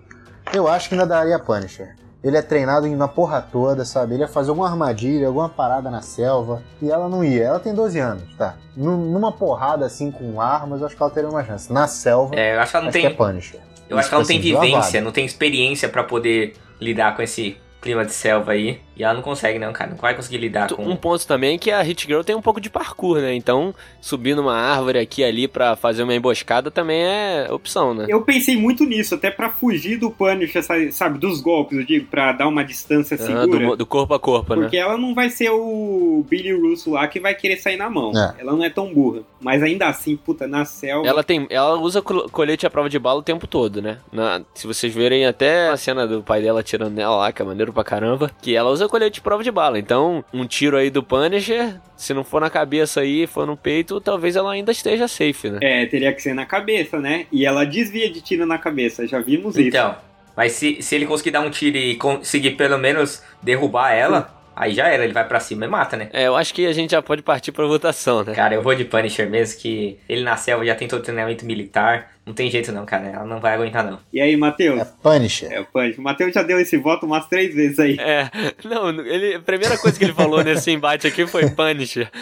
[0.53, 1.95] Eu acho que ainda daria Punisher.
[2.23, 4.15] Ele é treinado na porra toda, sabe?
[4.15, 6.61] Ele ia fazer alguma armadilha, alguma parada na selva.
[6.81, 7.43] E ela não ia.
[7.43, 8.55] Ela tem 12 anos, tá?
[8.75, 11.71] Num- Numa porrada assim com armas, eu acho que ela teria uma chance.
[11.71, 13.05] Na selva, É, eu acho que ela não acho tem.
[13.05, 13.59] é Punisher.
[13.89, 15.05] Eu acho que ela não tem Tipo assim, vivência, lavado.
[15.05, 18.81] não tem experiência pra poder lidar com esse clima de selva aí.
[18.97, 19.91] E ela não consegue, não, cara.
[19.91, 20.83] Não vai conseguir lidar com.
[20.83, 23.33] Um ponto também é que a Hit Girl tem um pouco de parkour, né?
[23.35, 28.05] Então, subir numa árvore aqui e ali pra fazer uma emboscada também é opção, né?
[28.09, 32.31] Eu pensei muito nisso, até pra fugir do Punisher, sabe, dos golpes, eu digo, pra
[32.31, 33.67] dar uma distância Ah, segura.
[33.67, 34.61] do, do corpo a corpo, né?
[34.63, 38.11] Porque ela não vai ser o Billy Russo lá que vai querer sair na mão.
[38.17, 38.41] É.
[38.41, 39.21] Ela não é tão burra.
[39.39, 41.07] Mas ainda assim, puta, na selva.
[41.07, 43.97] Ela tem, ela usa col- colete à prova de bala o tempo todo, né?
[44.11, 47.45] Na- se vocês verem até a cena do pai dela atirando nela lá, que é
[47.45, 49.79] maneiro pra caramba, que ela usa colete de prova de bala.
[49.79, 53.99] Então, um tiro aí do Punisher, se não for na cabeça aí, for no peito,
[53.99, 55.59] talvez ela ainda esteja safe, né?
[55.61, 57.25] É, teria que ser na cabeça, né?
[57.31, 59.67] E ela desvia de tiro na cabeça, já vimos isso.
[59.67, 59.95] Então,
[60.35, 64.73] mas se, se ele conseguir dar um tiro e conseguir pelo menos derrubar ela, aí
[64.73, 66.09] já era, ele vai pra cima e mata, né?
[66.11, 68.33] É, eu acho que a gente já pode partir pra votação, né?
[68.33, 71.45] Cara, eu vou de Punisher mesmo, que ele na selva já tem todo o treinamento
[71.45, 72.11] militar.
[72.25, 73.07] Não tem jeito não, cara.
[73.07, 73.99] Ela não vai aguentar, não.
[74.11, 74.81] E aí, Matheus?
[74.81, 75.49] É Punisher.
[75.49, 75.99] É o Punisher.
[75.99, 77.95] O Matheus já deu esse voto umas três vezes aí.
[77.97, 78.29] É,
[78.65, 82.09] não, ele, a primeira coisa que ele falou nesse embate aqui foi Punisher.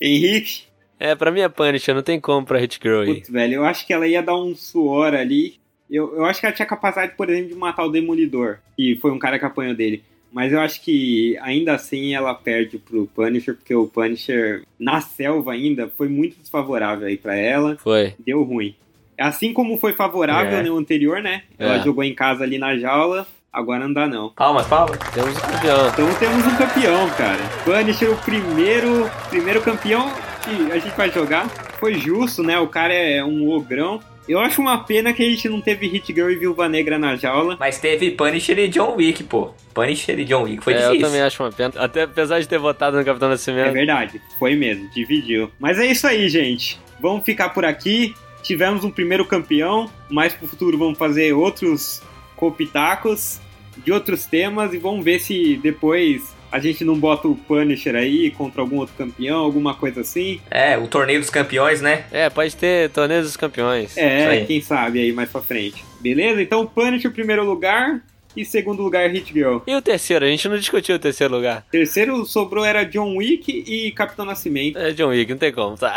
[0.00, 0.62] Henrique,
[0.98, 3.14] É, pra mim é Punisher, não tem como pra Hit Girl aí.
[3.14, 5.60] putz, velho, eu acho que ela ia dar um suor ali.
[5.92, 9.10] Eu, eu acho que ela tinha capacidade, por exemplo, de matar o Demolidor, que foi
[9.10, 10.02] um cara que apanhou dele.
[10.32, 15.52] Mas eu acho que ainda assim ela perde pro Punisher, porque o Punisher, na selva
[15.52, 17.76] ainda, foi muito desfavorável aí pra ela.
[17.76, 18.14] Foi.
[18.24, 18.74] Deu ruim.
[19.20, 20.62] Assim como foi favorável É.
[20.62, 21.42] no anterior, né?
[21.58, 21.82] Ela É.
[21.82, 24.30] jogou em casa ali na jaula, agora não dá não.
[24.30, 24.96] Palmas, palmas.
[25.12, 25.88] Temos um campeão.
[25.88, 27.42] Então temos um campeão, cara.
[27.64, 30.10] Punisher, o primeiro, primeiro campeão
[30.42, 31.46] que a gente vai jogar.
[31.78, 32.58] Foi justo, né?
[32.58, 34.00] O cara é um ogrão.
[34.28, 37.16] Eu acho uma pena que a gente não teve Hit Girl e Viúva Negra na
[37.16, 37.56] jaula.
[37.58, 39.50] Mas teve Punisher e John Wick, pô.
[39.74, 41.06] Punisher e John Wick foi é, eu difícil.
[41.06, 41.72] também acho uma pena.
[41.76, 43.72] Até apesar de ter votado no Capitão É Nascimento.
[43.72, 45.50] verdade, foi mesmo, dividiu.
[45.58, 46.78] Mas é isso aí, gente.
[47.00, 48.14] Vamos ficar por aqui.
[48.42, 52.02] Tivemos um primeiro campeão, mais pro futuro vamos fazer outros
[52.36, 53.40] copitacos
[53.84, 58.30] de outros temas e vamos ver se depois a gente não bota o Punisher aí
[58.30, 60.38] contra algum outro campeão, alguma coisa assim.
[60.50, 62.04] É, o torneio dos campeões, né?
[62.12, 63.96] É, pode ter torneio dos campeões.
[63.96, 64.46] É, aí.
[64.46, 65.82] quem sabe aí mais pra frente.
[66.00, 66.42] Beleza?
[66.42, 68.02] Então Punisher primeiro lugar
[68.36, 69.58] e segundo lugar Hit Girl.
[69.66, 70.24] E o terceiro?
[70.24, 71.64] A gente não discutiu o terceiro lugar.
[71.70, 74.78] Terceiro sobrou era John Wick e Capitão Nascimento.
[74.78, 75.96] É John Wick, não tem como, tá?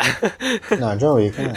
[0.80, 1.54] Não, John Wick, né?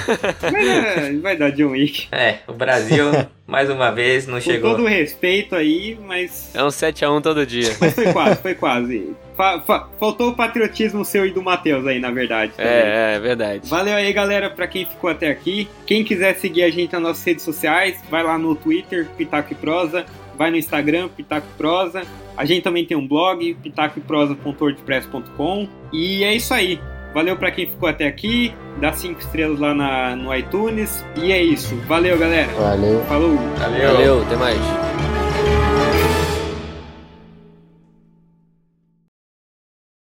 [0.53, 2.09] Mas é, vai dar John Wick.
[2.13, 3.07] É, o Brasil,
[3.47, 4.71] mais uma vez, não Com chegou.
[4.73, 7.75] todo o respeito aí, mas É um 7x1 todo dia.
[7.81, 9.17] Mas foi quase, foi quase.
[9.37, 12.53] Fa- fa- faltou o patriotismo seu e do Matheus aí, na verdade.
[12.57, 12.73] também.
[12.73, 13.69] É, é verdade.
[13.69, 15.69] Valeu aí, galera, pra quem ficou até aqui.
[15.87, 19.55] Quem quiser seguir a gente nas nossas redes sociais, vai lá no Twitter, Pitaco e
[19.55, 20.05] Prosa,
[20.39, 22.03] vai no Instagram, Pitaco Prosa.
[22.37, 25.69] A gente também tem um blog, pitacoeprosa.wordpress.com.
[25.93, 26.81] E é isso aí.
[27.13, 28.55] Valeu pra quem ficou até aqui.
[28.81, 31.05] Dá cinco estrelas lá na, no iTunes.
[31.17, 31.75] E é isso.
[31.89, 32.53] Valeu, galera.
[32.53, 33.03] Valeu.
[33.07, 33.37] Falou.
[33.59, 33.93] Valeu.
[33.93, 34.61] Valeu, até mais.